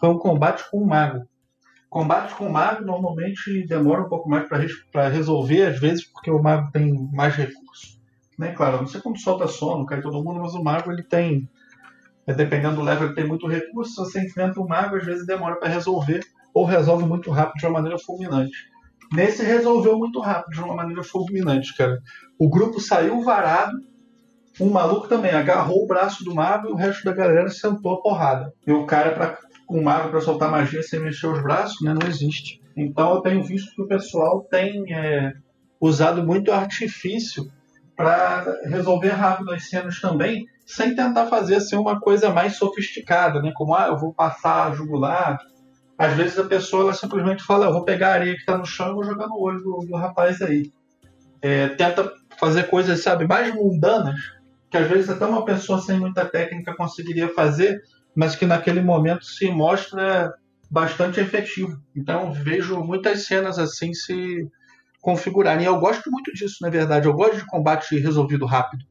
[0.00, 1.28] foi um combate com um mago.
[1.88, 4.48] Combate com o mago normalmente demora um pouco mais
[4.90, 8.00] para resolver, às vezes, porque o mago tem mais recursos.
[8.36, 8.52] Né?
[8.52, 11.48] Claro, não sei quando solta sono, cai todo mundo, mas o mago ele tem,
[12.26, 13.92] é, dependendo do level, ele tem muito recurso.
[13.92, 17.66] Se você enfrenta o mago, às vezes demora para resolver, ou resolve muito rápido de
[17.66, 18.73] uma maneira fulminante.
[19.14, 22.00] Nesse resolveu muito rápido, de uma maneira fulminante, cara.
[22.38, 23.76] O grupo saiu varado,
[24.60, 28.02] um maluco também agarrou o braço do mago e o resto da galera sentou a
[28.02, 28.52] porrada.
[28.66, 31.94] E o cara, para com mago para soltar magia sem mexer os braços, né?
[31.94, 32.60] Não existe.
[32.76, 35.32] Então eu tenho visto que o pessoal tem é,
[35.80, 37.50] usado muito artifício
[37.96, 43.52] para resolver rápido as cenas também, sem tentar fazer assim uma coisa mais sofisticada, né?
[43.54, 45.38] Como ah, eu vou passar a jugular.
[45.98, 48.90] Às vezes a pessoa simplesmente fala, eu vou pegar a areia que está no chão
[48.90, 50.72] e vou jogar no olho do, do rapaz aí.
[51.40, 54.18] É, tenta fazer coisas, sabe, mais mundanas,
[54.70, 57.80] que às vezes até uma pessoa sem muita técnica conseguiria fazer,
[58.14, 60.34] mas que naquele momento se mostra
[60.70, 61.80] bastante efetivo.
[61.94, 64.48] Então vejo muitas cenas assim se
[65.00, 65.66] configurarem.
[65.66, 67.06] Eu gosto muito disso, na verdade.
[67.06, 68.84] Eu gosto de combate resolvido rápido.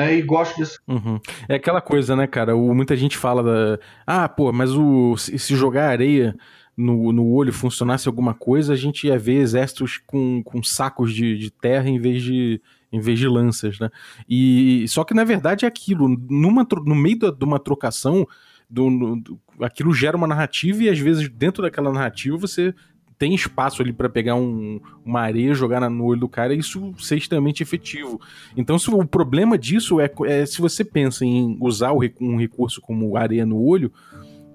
[0.00, 0.80] Né, e gosto disso.
[0.88, 1.20] Uhum.
[1.48, 2.56] É aquela coisa, né, cara?
[2.56, 3.78] O, muita gente fala da.
[4.06, 6.34] Ah, pô, mas o, se, jogar areia
[6.76, 11.36] no, no olho funcionasse alguma coisa, a gente ia ver exércitos com, com sacos de,
[11.36, 12.60] de terra em vez de,
[12.90, 13.90] em vez de lanças, né?
[14.28, 18.26] E só que na verdade é aquilo, numa, no meio da, de uma trocação,
[18.68, 22.72] do, do, aquilo gera uma narrativa e às vezes dentro daquela narrativa você
[23.20, 27.18] tem espaço ali para pegar um, uma areia, jogar no olho do cara isso ser
[27.18, 28.18] extremamente efetivo.
[28.56, 33.18] Então, se, o problema disso é, é se você pensa em usar um recurso como
[33.18, 33.92] areia no olho,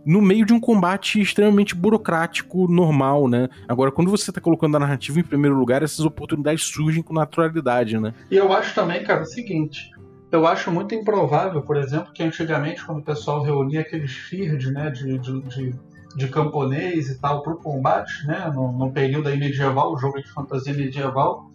[0.04, 3.50] no meio de um combate extremamente burocrático, normal, né?
[3.68, 8.00] Agora, quando você tá colocando a narrativa em primeiro lugar, essas oportunidades surgem com naturalidade,
[8.00, 8.16] né?
[8.32, 9.92] E eu acho também, cara, o seguinte.
[10.32, 14.90] Eu acho muito improvável, por exemplo, que antigamente, quando o pessoal reunia aqueles FIRD, né,
[14.90, 15.76] de, de, de,
[16.16, 20.30] de camponês e tal, pro combate, né, no, no período aí medieval, o jogo de
[20.30, 21.50] fantasia medieval,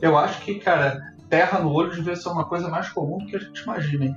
[0.00, 3.36] eu acho que, cara, terra no olho devia ser uma coisa mais comum do que
[3.36, 4.16] a gente imagina, hein?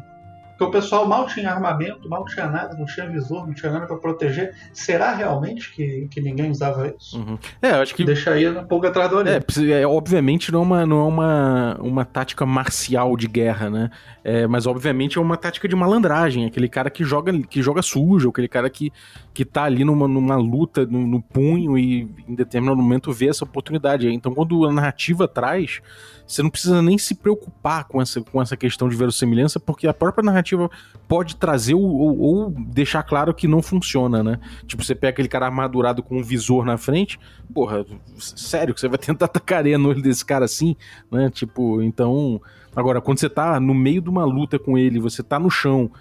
[0.59, 3.87] Porque o pessoal mal tinha armamento, mal tinha nada, não tinha visor, não tinha nada
[3.87, 4.53] para proteger.
[4.73, 7.17] Será realmente que, que ninguém usava isso?
[7.17, 7.39] Uhum.
[7.61, 8.03] É, acho que.
[8.03, 9.29] Deixa aí um pouco atrás do olho.
[9.29, 9.39] É,
[9.81, 13.89] é, obviamente não é, uma, não é uma, uma tática marcial de guerra, né?
[14.21, 16.45] É, mas obviamente é uma tática de malandragem.
[16.45, 18.91] Aquele cara que joga, que joga sujo, aquele cara que,
[19.33, 23.45] que tá ali numa, numa luta no, no punho e em determinado momento vê essa
[23.45, 24.09] oportunidade.
[24.09, 25.81] Então quando a narrativa traz
[26.29, 29.93] você não precisa nem se preocupar com essa, com essa questão de verossimilhança, porque a
[29.93, 30.69] própria narrativa
[31.07, 34.39] pode trazer ou, ou, ou, deixar claro que não funciona, né?
[34.67, 37.19] Tipo, você pega aquele cara armadurado com um visor na frente,
[37.51, 37.83] porra,
[38.19, 40.75] sério que você vai tentar atacar no olho desse cara assim,
[41.11, 41.31] né?
[41.31, 42.39] Tipo, então.
[42.75, 45.91] Agora, quando você tá no meio de uma luta com ele, você tá no chão,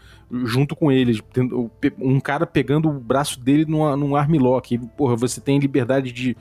[0.45, 1.19] junto com ele,
[1.99, 6.37] um cara pegando o braço dele num, num armlock, porra, você tem liberdade de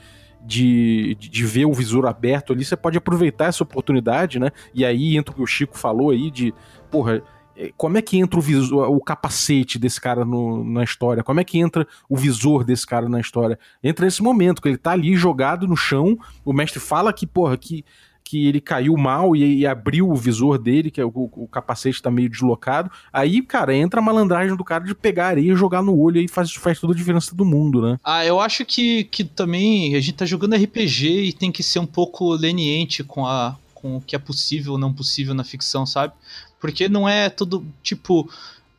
[0.48, 4.50] de, de, ver o visor aberto ali, você pode aproveitar essa oportunidade, né?
[4.74, 6.54] E aí entra o que o Chico falou aí de,
[6.90, 7.22] porra,
[7.54, 11.22] é, como é que entra o, visor, o capacete desse cara no, na história?
[11.22, 13.60] Como é que entra o visor desse cara na história?
[13.84, 17.58] Entra nesse momento, que ele tá ali jogado no chão, o mestre fala que, porra,
[17.58, 17.84] que
[18.28, 22.02] que ele caiu mal e, e abriu o visor dele, que é o, o, capacete
[22.02, 22.92] tá meio deslocado.
[23.12, 26.28] Aí, cara, entra a malandragem do cara de pegar areia e jogar no olho e
[26.28, 27.98] faz, faz toda a diferença do mundo, né?
[28.04, 31.80] Ah, eu acho que, que também a gente tá jogando RPG e tem que ser
[31.80, 35.86] um pouco leniente com, a, com o que é possível ou não possível na ficção,
[35.86, 36.14] sabe?
[36.60, 38.30] Porque não é tudo, tipo.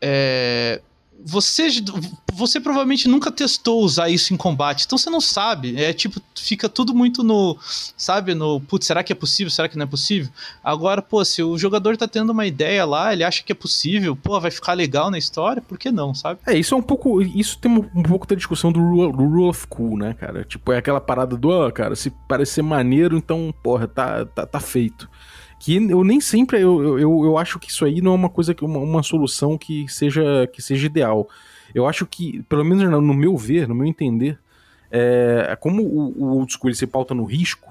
[0.01, 0.81] É,
[1.25, 1.69] você,
[2.33, 5.81] você provavelmente nunca testou usar isso em combate, então você não sabe.
[5.81, 7.59] É tipo, fica tudo muito no,
[7.97, 9.51] sabe, no, putz, será que é possível?
[9.51, 10.31] Será que não é possível?
[10.63, 14.15] Agora, pô, se o jogador tá tendo uma ideia lá, ele acha que é possível,
[14.15, 16.41] pô, vai ficar legal na história, por que não, sabe?
[16.47, 19.25] É, isso é um pouco, isso tem um, um pouco da discussão do rule, do
[19.25, 20.45] rule, of cool, né, cara?
[20.45, 24.61] Tipo, é aquela parada do, oh, cara, se parecer maneiro, então, porra, tá, tá, tá
[24.61, 25.09] feito
[25.59, 28.55] que eu nem sempre eu, eu, eu acho que isso aí não é uma coisa
[28.55, 31.29] que uma, uma solução que seja que seja ideal.
[31.75, 34.39] Eu acho que, pelo menos no meu ver, no meu entender,
[34.91, 37.69] é, como o, o old school se pauta no risco,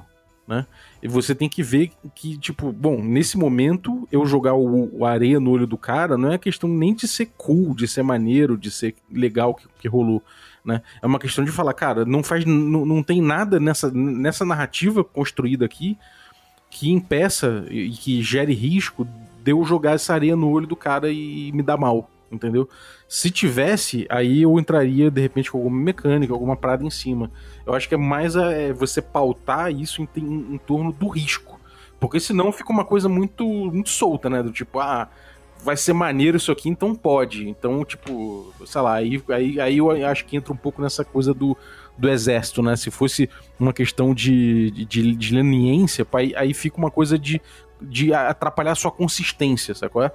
[0.47, 0.65] né?
[1.03, 5.39] E você tem que ver que, tipo, bom, nesse momento eu jogar o, o, areia
[5.39, 8.71] no olho do cara não é questão nem de ser cool, de ser maneiro, de
[8.71, 10.23] ser legal que, que rolou.
[10.63, 10.81] Né?
[11.01, 15.03] É uma questão de falar, cara, não faz, não, não tem nada nessa, nessa narrativa
[15.03, 15.97] construída aqui
[16.77, 19.07] que impeça e que gere risco
[19.43, 22.69] de eu jogar essa areia no olho do cara e me dar mal, entendeu?
[23.07, 27.31] Se tivesse, aí eu entraria de repente com alguma mecânica, alguma parada em cima.
[27.65, 31.59] Eu acho que é mais é, você pautar isso em, em, em torno do risco.
[31.99, 34.43] Porque senão fica uma coisa muito, muito solta, né?
[34.43, 35.09] Do tipo, ah,
[35.67, 37.49] vai ser maneiro isso aqui, então pode.
[37.49, 41.33] Então, tipo, sei lá, aí, aí, aí eu acho que entra um pouco nessa coisa
[41.33, 41.57] do,
[41.97, 42.77] do exército, né?
[42.77, 47.41] Se fosse uma questão de, de, de leniência, aí, aí fica uma coisa de,
[47.81, 50.09] de atrapalhar a sua consistência, sacou?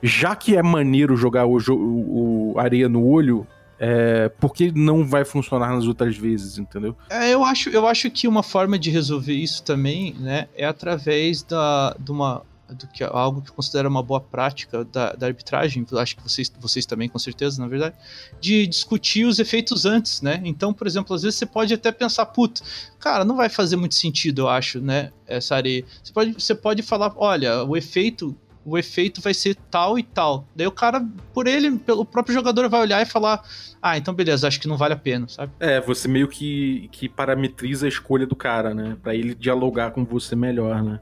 [0.00, 3.44] Já que é maneiro jogar o, o, o areia no olho,
[3.80, 6.96] é, porque não vai funcionar nas outras vezes, entendeu?
[7.10, 11.42] É, eu acho, eu acho que uma forma de resolver isso também, né, é através
[11.42, 16.16] da, de uma do que algo que considera uma boa prática da, da, arbitragem, acho
[16.16, 17.94] que vocês, vocês também com certeza, na verdade,
[18.40, 20.40] de discutir os efeitos antes, né?
[20.44, 22.62] Então, por exemplo, às vezes você pode até pensar, puta,
[22.98, 25.12] cara, não vai fazer muito sentido, eu acho, né?
[25.26, 25.84] Essa areia.
[26.02, 30.48] Você pode, você pode falar, olha, o efeito o efeito vai ser tal e tal.
[30.56, 33.42] Daí o cara, por ele, pelo próprio jogador vai olhar e falar:
[33.82, 35.52] "Ah, então beleza, acho que não vale a pena", sabe?
[35.60, 40.04] É, você meio que que parametriza a escolha do cara, né, para ele dialogar com
[40.04, 40.98] você melhor, né?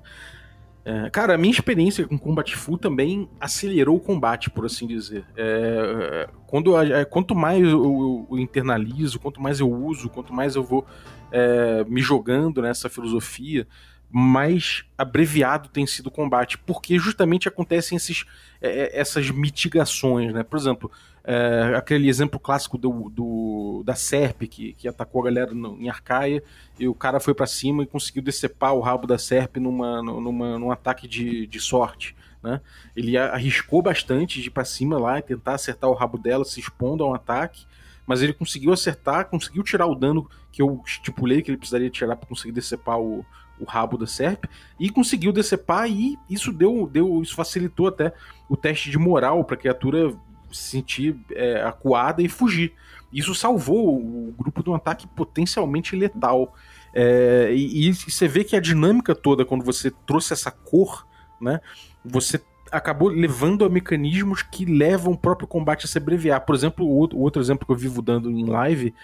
[0.85, 5.25] É, cara, a minha experiência com Combat Full também acelerou o combate, por assim dizer.
[5.37, 10.65] É, quando, é, quanto mais eu, eu, internalizo, quanto mais eu uso, quanto mais eu
[10.65, 10.85] vou
[11.31, 13.67] é, me jogando nessa filosofia,
[14.13, 18.27] mais abreviado tem sido o combate, porque justamente acontecem esses,
[18.61, 20.43] é, essas mitigações, né?
[20.43, 20.91] Por exemplo,
[21.25, 25.89] é, aquele exemplo clássico do, do, da Serp que, que atacou a galera no, em
[25.89, 26.43] Arcaia
[26.79, 30.59] e o cara foi para cima e conseguiu decepar o rabo da Serp numa, numa,
[30.59, 32.15] num ataque de, de sorte.
[32.43, 32.61] Né?
[32.95, 36.61] Ele arriscou bastante de ir para cima lá e tentar acertar o rabo dela, se
[36.61, 37.65] expondo a um ataque,
[38.07, 42.17] mas ele conseguiu acertar, conseguiu tirar o dano que eu estipulei que ele precisaria tirar
[42.17, 43.25] para conseguir decepar o,
[43.59, 44.45] o rabo da Serp
[44.79, 48.13] e conseguiu decepar e isso deu, deu isso facilitou até
[48.49, 50.15] o teste de moral para a criatura
[50.51, 52.73] se sentir é, acuada e fugir.
[53.13, 56.55] Isso salvou o grupo de um ataque potencialmente letal.
[56.95, 61.07] É, e, e, você vê que a dinâmica toda, quando você trouxe essa cor,
[61.41, 61.61] né,
[62.05, 62.41] você
[62.71, 66.41] acabou levando a mecanismos que levam o próprio combate a se abreviar.
[66.41, 68.95] Por exemplo, o outro, outro exemplo que eu vivo dando em live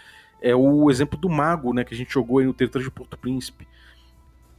[0.40, 3.18] é o exemplo do mago, né, que a gente jogou aí no Território de Porto
[3.18, 3.66] Príncipe.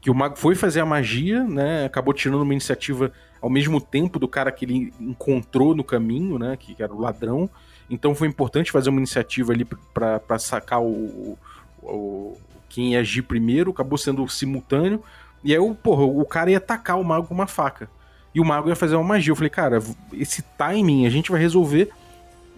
[0.02, 4.18] Que o mago foi fazer a magia, né, acabou tirando uma iniciativa ao mesmo tempo
[4.18, 7.50] do cara que ele encontrou no caminho, né, que era o ladrão.
[7.90, 11.38] Então foi importante fazer uma iniciativa ali para sacar o,
[11.82, 12.38] o,
[12.70, 15.04] quem ia agir primeiro, acabou sendo simultâneo.
[15.44, 17.90] E aí, porra, o cara ia atacar o mago com uma faca.
[18.34, 19.32] E o mago ia fazer uma magia.
[19.32, 19.80] Eu falei, cara,
[20.14, 21.90] esse timing a gente vai resolver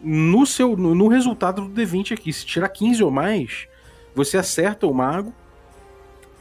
[0.04, 2.34] no seu no, no resultado do D20 aqui.
[2.34, 3.68] Se tirar 15 ou mais,
[4.14, 5.34] você acerta o mago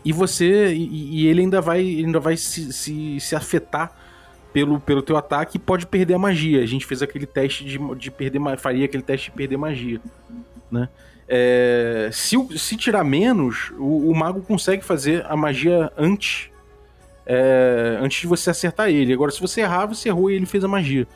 [0.05, 3.95] e você e, e ele ainda vai ele ainda vai se, se, se afetar
[4.53, 6.63] pelo, pelo teu ataque e pode perder a magia.
[6.63, 10.01] A gente fez aquele teste de, de perder faria aquele teste de perder magia,
[10.71, 10.89] né?
[11.33, 16.51] É, se, se tirar menos, o, o, mago consegue fazer a magia antes
[17.25, 19.13] é, antes de você acertar ele.
[19.13, 21.07] Agora, se você errar, você errou e ele fez a magia.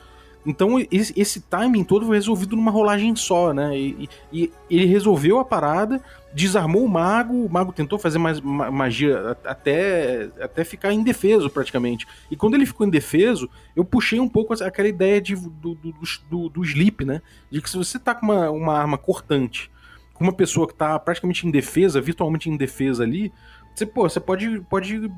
[0.45, 3.77] Então esse, timing todo foi resolvido numa rolagem só, né?
[3.77, 5.99] E, e, e, ele resolveu a parada,
[6.33, 12.05] desarmou o mago, o mago tentou fazer mais magia até, até ficar indefeso praticamente.
[12.29, 15.93] E quando ele ficou indefeso, eu puxei um pouco aquela ideia de, do, do,
[16.29, 17.21] do, do sleep, né?
[17.49, 19.71] De que se você tá com uma, uma arma cortante,
[20.13, 23.33] com uma pessoa que tá praticamente indefesa, virtualmente indefesa ali,
[23.73, 25.11] você, pô, você pode, pode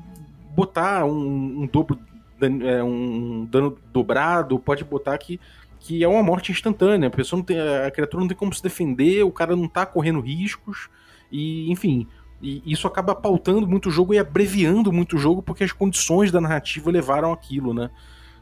[0.54, 1.98] botar um, um dobro
[2.40, 5.40] é, um dano dobrado, pode botar que,
[5.80, 7.08] que é uma morte instantânea.
[7.08, 9.84] A pessoa não tem, a criatura não tem como se defender, o cara não tá
[9.84, 10.88] correndo riscos,
[11.30, 12.06] e enfim.
[12.40, 16.30] E isso acaba pautando muito o jogo e abreviando muito o jogo porque as condições
[16.30, 17.90] da narrativa levaram aquilo, né?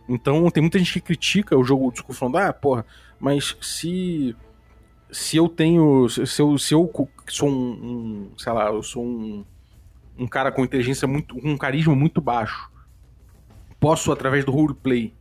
[0.09, 2.85] Então tem muita gente que critica o jogo do falando, ah, porra,
[3.19, 4.37] mas se
[5.11, 6.91] se eu tenho se eu, se eu
[7.29, 9.45] sou um, um sei lá, eu sou um,
[10.19, 12.71] um cara com inteligência muito um carisma muito baixo
[13.79, 15.13] posso, através do roleplay,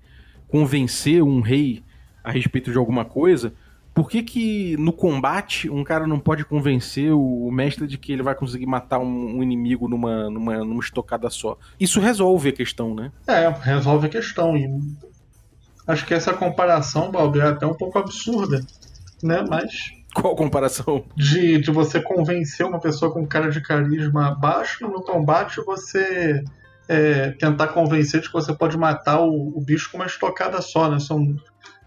[0.47, 1.83] convencer um rei
[2.23, 3.53] a respeito de alguma coisa,
[3.95, 8.21] por que, que no combate um cara não pode convencer o mestre de que ele
[8.21, 11.57] vai conseguir matar um, um, inimigo numa, numa, numa estocada só?
[11.79, 13.09] Isso resolve a questão, né?
[13.25, 14.57] É, resolve a questão.
[14.57, 14.69] E
[15.87, 18.59] acho que essa comparação, Balbi, é até um pouco absurda,
[19.23, 19.45] né?
[19.49, 19.71] Mas.
[20.13, 21.05] Qual comparação?
[21.15, 26.43] De, de você convencer uma pessoa com cara de carisma baixo no combate, você
[26.87, 30.89] é, tentar convencer de que você pode matar o, o, bicho com uma estocada só,
[30.89, 30.99] né?
[30.99, 31.35] São,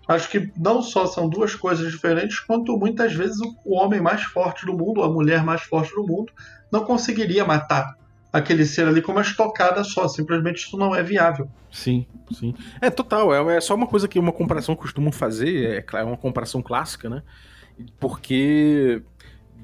[0.07, 4.23] acho que não só são duas coisas diferentes, quanto muitas vezes o, o homem mais
[4.23, 6.33] forte do mundo, a mulher mais forte do mundo,
[6.71, 7.97] não conseguiria matar
[8.33, 10.09] aquele ser ali com uma estocada só.
[10.09, 11.49] Simplesmente isso não é viável.
[11.71, 12.55] Sim, sim.
[12.81, 13.51] É total.
[13.51, 17.09] É, é só uma coisa que uma comparação costumam fazer, é, é uma comparação clássica,
[17.09, 17.23] né?
[18.01, 19.03] Porque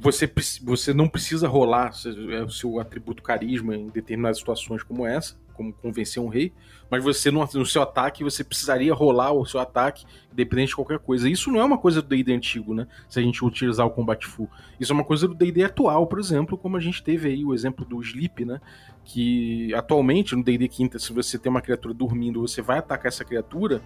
[0.01, 0.31] você,
[0.63, 1.93] você não precisa rolar
[2.31, 6.53] é, o seu atributo carisma em determinadas situações como essa, como convencer um rei,
[6.91, 10.99] mas você no, no seu ataque você precisaria rolar o seu ataque independente de qualquer
[10.99, 11.29] coisa.
[11.29, 12.87] Isso não é uma coisa do D&D antigo, né?
[13.09, 14.51] Se a gente utilizar o combate full.
[14.79, 17.55] Isso é uma coisa do D&D atual, por exemplo, como a gente teve aí o
[17.55, 18.61] exemplo do Sleep, né?
[19.05, 23.25] Que atualmente no D&D quinta, se você tem uma criatura dormindo, você vai atacar essa
[23.25, 23.81] criatura,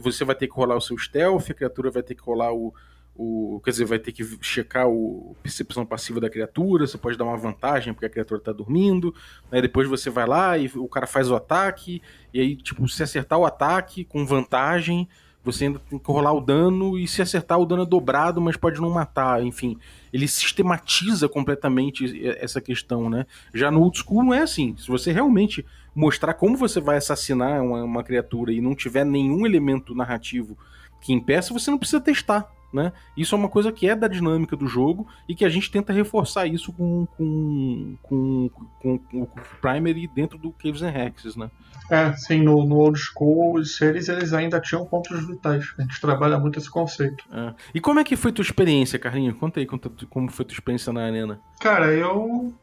[0.00, 2.72] você vai ter que rolar o seu stealth, a criatura vai ter que rolar o
[3.14, 7.24] o, quer dizer, vai ter que checar o percepção passiva da criatura, você pode dar
[7.24, 9.14] uma vantagem porque a criatura está dormindo,
[9.50, 9.60] né?
[9.60, 12.00] depois você vai lá e o cara faz o ataque,
[12.32, 15.06] e aí, tipo, se acertar o ataque com vantagem,
[15.44, 18.56] você ainda tem que rolar o dano, e se acertar o dano é dobrado, mas
[18.56, 19.76] pode não matar, enfim.
[20.12, 23.26] Ele sistematiza completamente essa questão, né?
[23.52, 24.76] Já no old school não é assim.
[24.76, 29.44] Se você realmente mostrar como você vai assassinar uma, uma criatura e não tiver nenhum
[29.44, 30.56] elemento narrativo
[31.00, 32.92] que impeça, você não precisa testar né?
[33.16, 35.92] Isso é uma coisa que é da dinâmica do jogo e que a gente tenta
[35.92, 38.50] reforçar isso com, com, com,
[38.80, 39.28] com, com o
[39.60, 41.50] Primary dentro do Caves and Hexes, né?
[41.90, 45.74] É, sim, no, no old school os seres eles ainda tinham pontos vitais.
[45.78, 47.24] A gente trabalha muito esse conceito.
[47.30, 47.54] É.
[47.74, 49.36] E como é que foi tua experiência, Carlinhos?
[49.36, 51.40] Conta aí como foi tua experiência na arena.
[51.60, 52.54] Cara, eu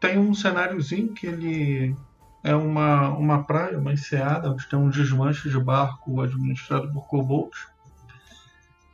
[0.00, 1.96] tenho um cenáriozinho que ele
[2.42, 7.66] é uma, uma praia, uma enseada, onde tem um desmanche de barco administrado por kobolds.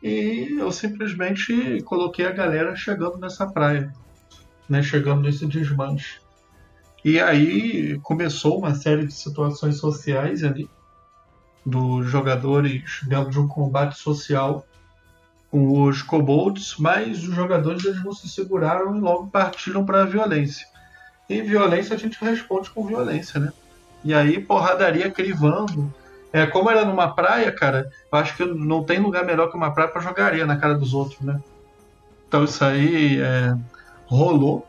[0.05, 3.91] E eu simplesmente coloquei a galera chegando nessa praia,
[4.69, 6.21] né, chegando nesse desmanche.
[7.03, 10.69] E aí começou uma série de situações sociais ali,
[11.65, 14.67] dos jogadores dentro de um combate social
[15.51, 20.07] com os kobolds, mas os jogadores eles não se seguraram e logo partiram para a
[20.07, 20.67] violência.
[21.31, 23.51] E violência a gente responde com violência, né?
[24.05, 25.91] E aí porradaria crivando.
[26.35, 29.72] É, como era numa praia, cara, eu acho que não tem lugar melhor que uma
[29.72, 31.41] praia para jogar areia na cara dos outros, né?
[32.26, 33.57] Então isso aí é,
[34.05, 34.66] rolou.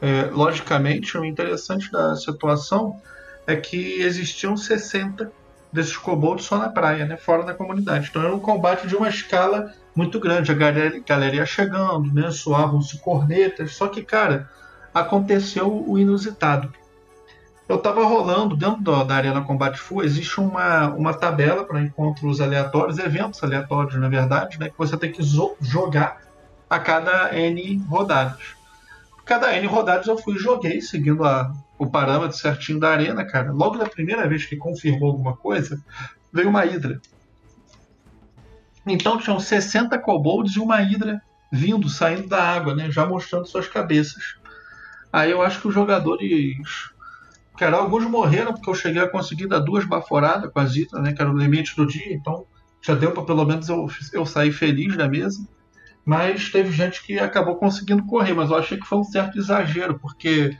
[0.00, 3.02] É, logicamente, o interessante da situação
[3.44, 5.32] é que existiam 60
[5.72, 7.16] desses kobolds só na praia, né?
[7.16, 8.06] Fora da comunidade.
[8.08, 10.52] Então era um combate de uma escala muito grande.
[10.52, 12.30] A galera, galera ia chegando, né?
[12.30, 13.74] Soavam-se cornetas.
[13.74, 14.48] Só que, cara,
[14.94, 16.72] aconteceu o inusitado.
[17.66, 22.98] Eu estava rolando dentro da Arena Combate Full, existe uma, uma tabela para encontros aleatórios,
[22.98, 25.22] eventos aleatórios, na verdade, né, que você tem que
[25.60, 26.20] jogar
[26.68, 28.54] a cada N rodadas.
[29.24, 33.50] Cada N rodadas eu fui e joguei, seguindo a, o parâmetro certinho da arena, cara.
[33.50, 35.82] Logo na primeira vez que confirmou alguma coisa,
[36.30, 37.00] veio uma Hydra.
[38.86, 43.66] Então tinham 60 kobolds e uma Hydra vindo, saindo da água, né, já mostrando suas
[43.66, 44.36] cabeças.
[45.10, 46.92] Aí eu acho que os jogadores.
[47.56, 51.12] Cara, alguns morreram porque eu cheguei a conseguir dar duas baforadas com a Zita, né?
[51.12, 52.46] Que era o limite do dia, então
[52.82, 55.46] já deu para pelo menos eu, eu sair feliz da mesa.
[56.04, 59.98] Mas teve gente que acabou conseguindo correr, mas eu achei que foi um certo exagero,
[59.98, 60.54] porque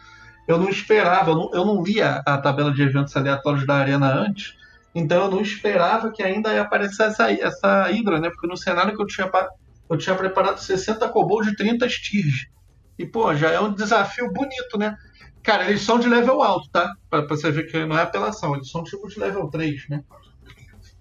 [0.48, 4.10] eu não esperava, eu não, eu não lia a tabela de eventos aleatórios da Arena
[4.10, 4.54] antes,
[4.94, 7.88] então eu não esperava que ainda ia aparecer essa, essa
[8.20, 8.30] né?
[8.30, 9.30] Porque no cenário que eu tinha,
[9.90, 12.46] eu tinha preparado 60 kobolds de 30 Styrs.
[12.98, 14.96] E, pô, já é um desafio bonito, né?
[15.44, 16.90] Cara, eles são de level alto, tá?
[17.10, 20.02] Pra, pra você ver que não é apelação, eles são tipo de level 3, né?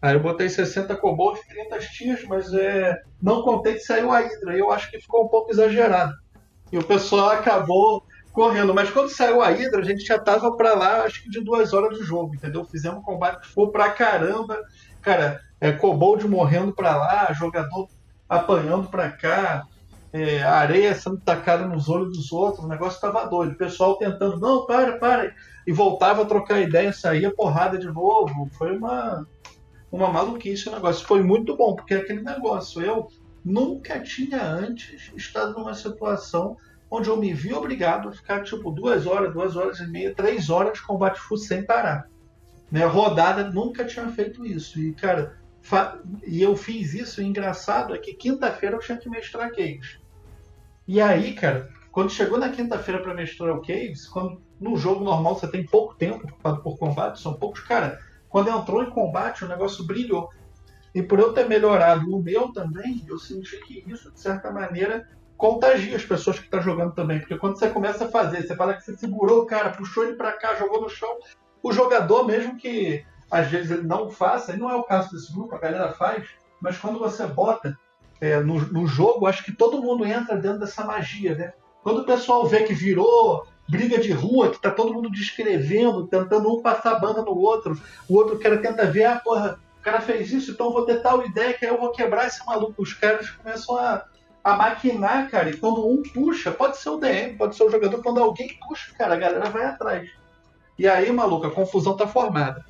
[0.02, 4.58] Aí eu botei 60 kobolds, 30 tias, mas é, não contei que saiu a Hydra.
[4.58, 6.12] Eu acho que ficou um pouco exagerado.
[6.74, 8.74] E o pessoal acabou correndo.
[8.74, 11.72] Mas quando saiu a Hydra, a gente já tava pra lá, acho que de duas
[11.72, 12.66] horas de jogo, entendeu?
[12.66, 14.60] Fizemos um combate que foi pra caramba.
[15.02, 17.88] Cara, é, kobold morrendo pra lá, jogador
[18.28, 19.64] apanhando pra cá
[20.14, 23.54] é, areia sendo tacada nos olhos dos outros, o negócio estava doido.
[23.54, 25.34] O pessoal tentando, não, para, para.
[25.66, 28.48] E voltava a trocar ideia, saía porrada de novo.
[28.54, 29.28] Foi uma,
[29.92, 31.06] uma maluquice o negócio.
[31.08, 33.08] Foi muito bom, porque aquele negócio, eu
[33.44, 36.56] nunca tinha antes estado numa situação
[36.92, 40.52] onde eu me vi obrigado a ficar tipo duas horas, duas horas e meia, três
[40.52, 42.08] horas de combate full sem parar.
[42.72, 42.86] Né?
[42.86, 44.80] Rodada nunca tinha feito isso.
[44.80, 45.40] E, cara,
[46.28, 47.20] e eu fiz isso.
[47.20, 50.03] Engraçado é que quinta-feira eu tinha que mestrar games.
[50.88, 55.36] E aí, cara, quando chegou na quinta-feira para mestrar o Caves, quando no jogo normal
[55.36, 59.86] você tem pouco tempo por combate, são poucos, cara, quando entrou em combate o negócio
[59.86, 60.30] brilhou.
[60.94, 65.08] E por eu ter melhorado o meu também, eu senti que isso, de certa maneira,
[65.38, 67.20] contagia as pessoas que estão tá jogando também.
[67.20, 70.16] Porque quando você começa a fazer, você fala que você segurou o cara, puxou ele
[70.16, 71.18] para cá, jogou no chão,
[71.62, 75.34] o jogador, mesmo que às vezes ele não faça, e não é o caso desse
[75.34, 76.28] grupo, a galera faz,
[76.62, 77.78] mas quando você bota
[78.24, 81.52] é, no, no jogo, acho que todo mundo entra dentro dessa magia, né?
[81.84, 86.50] Quando o pessoal vê que virou briga de rua, que tá todo mundo descrevendo, tentando
[86.50, 90.00] um passar a banda no outro, o outro cara tenta ver, ah, porra, o cara
[90.00, 92.82] fez isso, então vou ter tal ideia que aí eu vou quebrar esse maluco.
[92.82, 94.06] Os caras começam a,
[94.42, 98.02] a maquinar, cara, e quando um puxa, pode ser o DM, pode ser o jogador,
[98.02, 100.10] quando alguém puxa, cara, a galera vai atrás.
[100.80, 102.66] E aí, maluco, a confusão tá formada.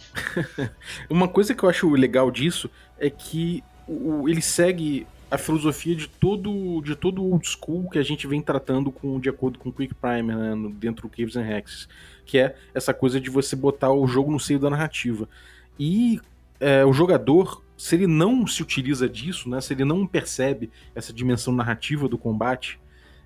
[1.08, 6.08] Uma coisa que eu acho legal disso é que o, ele segue a filosofia de
[6.08, 9.74] todo de todo old school que a gente vem tratando com de acordo com o
[9.74, 11.90] Quick Primer né, dentro do Caves and Hexes,
[12.24, 15.28] que é essa coisa de você botar o jogo no seio da narrativa.
[15.80, 16.22] E
[16.60, 21.12] é, o jogador, se ele não se utiliza disso, né, se ele não percebe essa
[21.12, 22.80] dimensão narrativa do combate,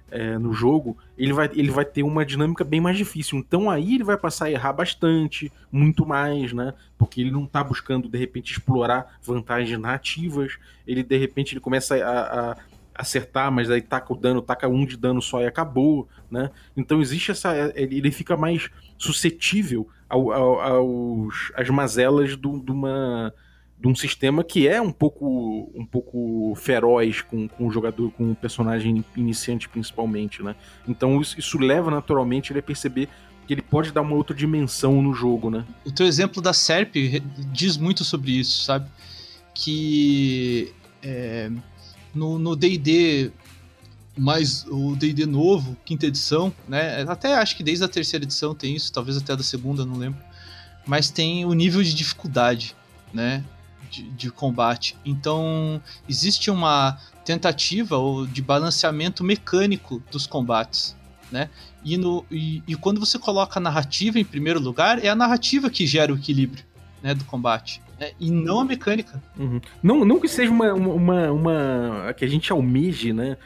[0.10, 3.38] é, no jogo, ele vai, ele vai ter uma dinâmica bem mais difícil.
[3.38, 6.74] Então aí ele vai passar a errar bastante, muito mais, né?
[6.98, 10.58] Porque ele não está buscando, de repente, explorar vantagens narrativas.
[10.86, 12.58] Ele, de repente, ele começa a, a
[12.96, 16.50] acertar, mas aí taca o dano, taca um de dano só e acabou, né?
[16.76, 17.54] Então existe essa.
[17.76, 23.34] Ele fica mais suscetível ao, ao, aos, às mazelas de uma
[23.80, 28.32] de um sistema que é um pouco um pouco feroz com, com o jogador, com
[28.32, 30.56] o personagem iniciante principalmente, né?
[30.88, 33.08] Então isso, isso leva naturalmente ele a perceber
[33.46, 35.66] que ele pode dar uma outra dimensão no jogo, né?
[35.86, 36.96] O teu exemplo da SERP
[37.52, 38.90] diz muito sobre isso, sabe?
[39.54, 41.50] Que é,
[42.14, 43.32] no D&D
[44.18, 47.06] mais o D&D novo, quinta edição, né?
[47.08, 50.28] Até acho que desde a terceira edição tem isso, talvez até da segunda, não lembro
[50.88, 52.74] mas tem o nível de dificuldade,
[53.14, 53.44] né?
[53.90, 54.96] De, de combate.
[55.06, 57.98] Então, existe uma tentativa
[58.32, 60.96] de balanceamento mecânico dos combates,
[61.32, 61.50] né?
[61.84, 65.70] E, no, e, e, quando você coloca a narrativa em primeiro lugar, é a narrativa
[65.70, 66.64] que gera o equilíbrio
[67.02, 67.82] né, do combate.
[68.00, 68.12] Né?
[68.20, 69.22] E não a mecânica.
[69.38, 69.62] Uhum.
[69.82, 73.38] Não, não que seja uma, uma, uma, que a gente almeje né,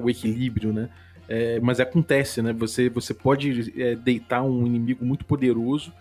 [0.00, 0.88] o equilíbrio, né?
[1.26, 2.52] É, mas acontece, né?
[2.52, 5.92] Você, você pode é, deitar um inimigo muito poderoso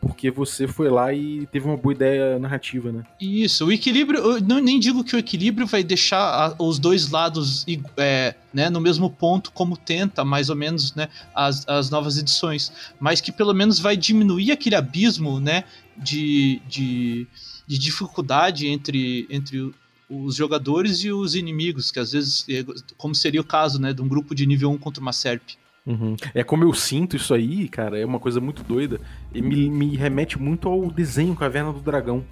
[0.00, 3.04] porque você foi lá e teve uma boa ideia narrativa, né?
[3.20, 7.10] Isso, o equilíbrio, eu não, nem digo que o equilíbrio vai deixar a, os dois
[7.10, 12.16] lados é, né, no mesmo ponto, como tenta, mais ou menos, né, as, as novas
[12.16, 15.64] edições, mas que pelo menos vai diminuir aquele abismo, né,
[15.96, 17.26] de, de,
[17.66, 19.70] de dificuldade entre, entre
[20.08, 22.64] os jogadores e os inimigos, que às vezes, é,
[22.96, 25.56] como seria o caso, né, de um grupo de nível 1 contra uma SERP.
[25.90, 26.16] Uhum.
[26.32, 29.00] É como eu sinto isso aí, cara, é uma coisa muito doida.
[29.34, 32.24] E me, me remete muito ao desenho Caverna do Dragão.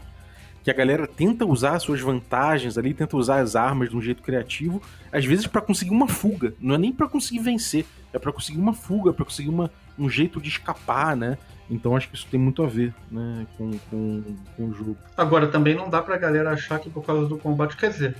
[0.62, 4.22] Que a galera tenta usar suas vantagens ali, tenta usar as armas de um jeito
[4.22, 4.80] criativo,
[5.10, 6.54] às vezes para conseguir uma fuga.
[6.60, 10.08] Não é nem para conseguir vencer, é para conseguir uma fuga, para conseguir uma, um
[10.08, 11.36] jeito de escapar, né?
[11.70, 14.22] Então acho que isso tem muito a ver, né, com, com,
[14.56, 14.96] com o jogo.
[15.16, 18.16] Agora, também não dá pra galera achar que por causa do combate, quer dizer,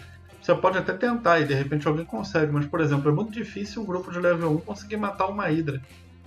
[0.48, 3.82] você pode até tentar e de repente alguém consegue, mas por exemplo, é muito difícil
[3.82, 5.82] um grupo de level 1 conseguir matar uma Hydra.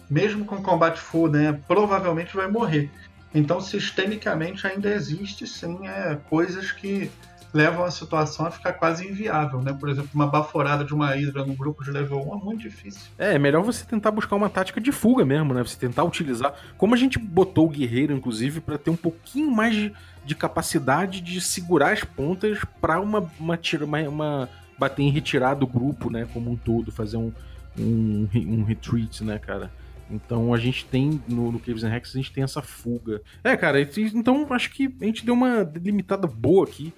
[0.07, 1.59] Mesmo com combate full, né?
[1.67, 2.91] Provavelmente vai morrer.
[3.33, 7.09] Então, sistemicamente ainda existe sim é, coisas que
[7.53, 9.73] levam a situação a ficar quase inviável, né?
[9.73, 13.01] Por exemplo, uma baforada de uma Hydra no grupo de level 1 é muito difícil.
[13.17, 15.63] É, é melhor você tentar buscar uma tática de fuga mesmo, né?
[15.63, 16.53] Você tentar utilizar.
[16.77, 19.93] Como a gente botou o guerreiro, inclusive, para ter um pouquinho mais de
[20.23, 25.67] de capacidade de segurar as pontas para uma, uma, uma, uma, bater em retirada do
[25.67, 27.31] grupo, né, como um todo, fazer um,
[27.77, 29.71] um, um retreat, né, cara.
[30.09, 33.21] Então a gente tem no, no Caves and Rex a gente tem essa fuga.
[33.43, 36.93] É, cara, então acho que a gente deu uma delimitada boa aqui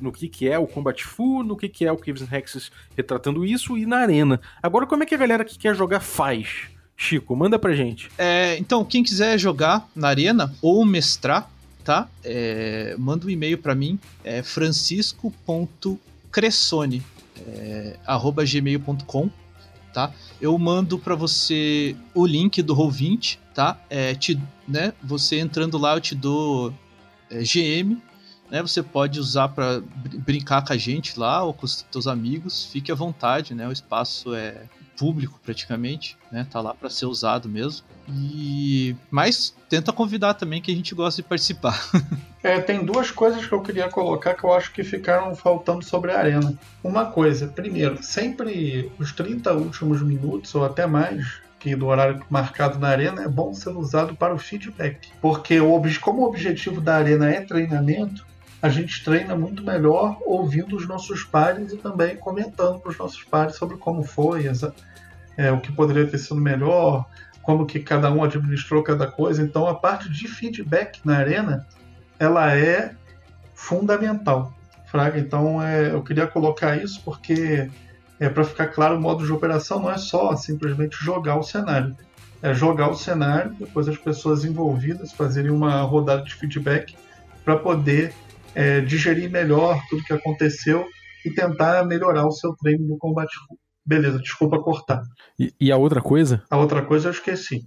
[0.00, 2.70] no que, que é o Combat Full, no que, que é o Caves and Hexes
[2.96, 4.40] retratando isso e na arena.
[4.62, 6.68] Agora, como é que a galera que quer jogar faz?
[6.96, 8.08] Chico, manda pra gente.
[8.16, 11.50] É, então, quem quiser jogar na arena ou mestrar,
[11.84, 12.08] tá?
[12.24, 17.02] É, manda um e-mail para mim, é francisco.cressone,
[17.46, 19.28] é, arroba gmail.com,
[19.92, 20.10] tá?
[20.40, 23.78] Eu mando para você o link do Roll20, tá?
[23.90, 26.72] É, te, né, você entrando lá eu te dou
[27.30, 28.00] é, GM,
[28.50, 28.62] né?
[28.62, 29.82] Você pode usar para
[30.24, 33.66] brincar com a gente lá ou com os seus amigos, fique à vontade, né?
[33.68, 34.62] O espaço é
[34.96, 36.46] público praticamente, né?
[36.50, 37.84] Tá lá para ser usado mesmo.
[38.08, 41.78] E mas tenta convidar também que a gente gosta de participar.
[42.42, 46.12] é, tem duas coisas que eu queria colocar que eu acho que ficaram faltando sobre
[46.12, 46.54] a arena.
[46.82, 52.78] Uma coisa, primeiro, sempre os 30 últimos minutos ou até mais que do horário marcado
[52.78, 56.96] na arena é bom ser usado para o feedback, porque o, como o objetivo da
[56.96, 58.24] arena é treinamento,
[58.66, 63.22] a gente treina muito melhor ouvindo os nossos pares e também comentando para os nossos
[63.22, 64.74] pares sobre como foi, essa,
[65.36, 67.06] é, o que poderia ter sido melhor,
[67.42, 69.40] como que cada um administrou cada coisa.
[69.40, 71.64] Então a parte de feedback na arena
[72.18, 72.92] ela é
[73.54, 74.52] fundamental,
[74.86, 75.16] fraga.
[75.20, 77.70] Então é, eu queria colocar isso porque
[78.18, 81.96] é para ficar claro o modo de operação não é só simplesmente jogar o cenário,
[82.42, 86.96] é jogar o cenário, depois as pessoas envolvidas fazerem uma rodada de feedback
[87.44, 88.12] para poder
[88.56, 90.86] é, digerir melhor tudo que aconteceu
[91.24, 93.34] e tentar melhorar o seu treino no combate.
[93.84, 95.02] Beleza, desculpa cortar.
[95.38, 96.42] E, e a outra coisa?
[96.50, 97.60] A outra coisa eu esqueci.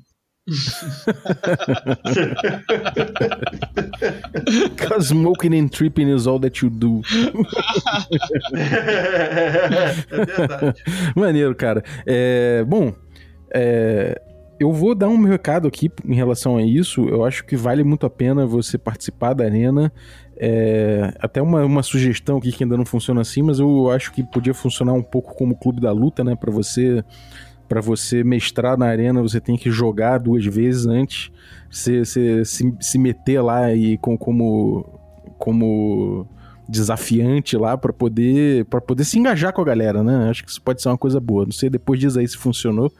[4.77, 7.01] Cause smoking and tripping is all that you do.
[8.57, 10.81] é verdade.
[11.15, 11.83] Maneiro, cara.
[12.03, 12.91] É, bom,
[13.53, 14.19] é,
[14.59, 17.07] eu vou dar um recado aqui em relação a isso.
[17.07, 19.91] Eu acho que vale muito a pena você participar da arena.
[20.41, 24.23] É, até uma, uma sugestão aqui que ainda não funciona assim, mas eu acho que
[24.23, 26.35] podia funcionar um pouco como clube da luta, né?
[26.35, 27.03] Para você
[27.67, 31.29] para você mestrar na arena, você tem que jogar duas vezes antes,
[31.69, 34.99] você, você se, se meter lá e com, como
[35.37, 36.27] como
[36.67, 40.29] desafiante lá para poder para poder se engajar com a galera, né?
[40.29, 41.45] Acho que isso pode ser uma coisa boa.
[41.45, 42.91] Não sei depois diz aí se funcionou.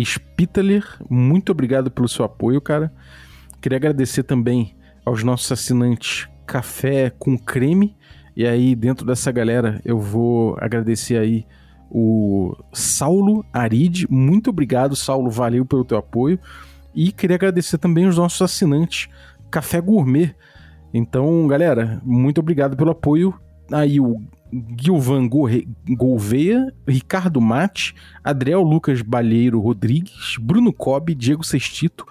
[0.03, 0.85] Spitaler.
[1.09, 2.93] Muito obrigado pelo seu apoio, cara.
[3.61, 4.75] Queria agradecer também
[5.05, 7.95] aos nossos assinantes Café com Creme.
[8.35, 11.45] E aí, dentro dessa galera, eu vou agradecer aí
[11.89, 14.07] o Saulo Aride.
[14.09, 15.29] Muito obrigado, Saulo.
[15.29, 16.39] Valeu pelo teu apoio.
[16.95, 19.07] E queria agradecer também os nossos assinantes
[19.51, 20.35] Café Gourmet.
[20.93, 23.33] Então, galera, muito obrigado pelo apoio.
[23.71, 24.21] Aí o
[24.79, 32.05] Gilvan Gouveia, Ricardo Mate, Adriel Lucas Balheiro Rodrigues, Bruno Cobb, Diego Sestito,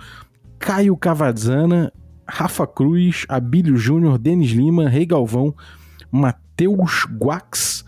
[0.58, 1.92] Caio Cavazana,
[2.26, 5.54] Rafa Cruz, Abílio Júnior, Denis Lima, Rei Galvão,
[6.10, 7.84] Matheus Guax,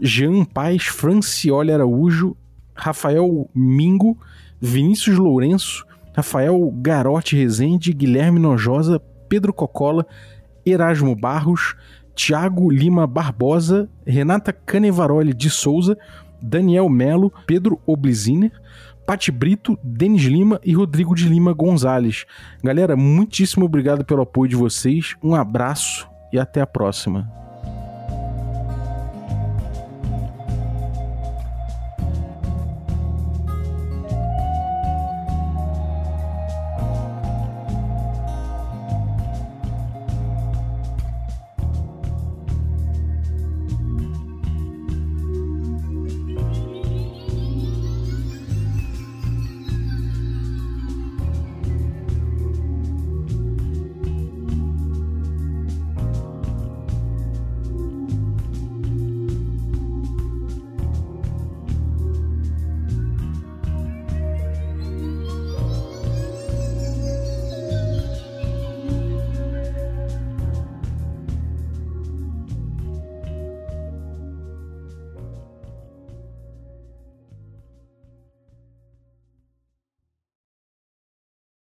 [0.00, 2.36] Jean Paz, Francioli Araújo,
[2.74, 4.18] Rafael Mingo,
[4.60, 5.84] Vinícius Lourenço,
[6.14, 10.06] Rafael Garote Rezende, Guilherme Nojosa, Pedro Cocola,
[10.66, 11.76] Erasmo Barros,
[12.14, 15.96] Tiago Lima Barbosa, Renata Canevaroli de Souza,
[16.42, 18.52] Daniel Melo, Pedro Obliziner,
[19.06, 22.26] Pati Brito, Denis Lima e Rodrigo de Lima Gonzalez.
[22.62, 27.45] Galera, muitíssimo obrigado pelo apoio de vocês, um abraço e até a próxima.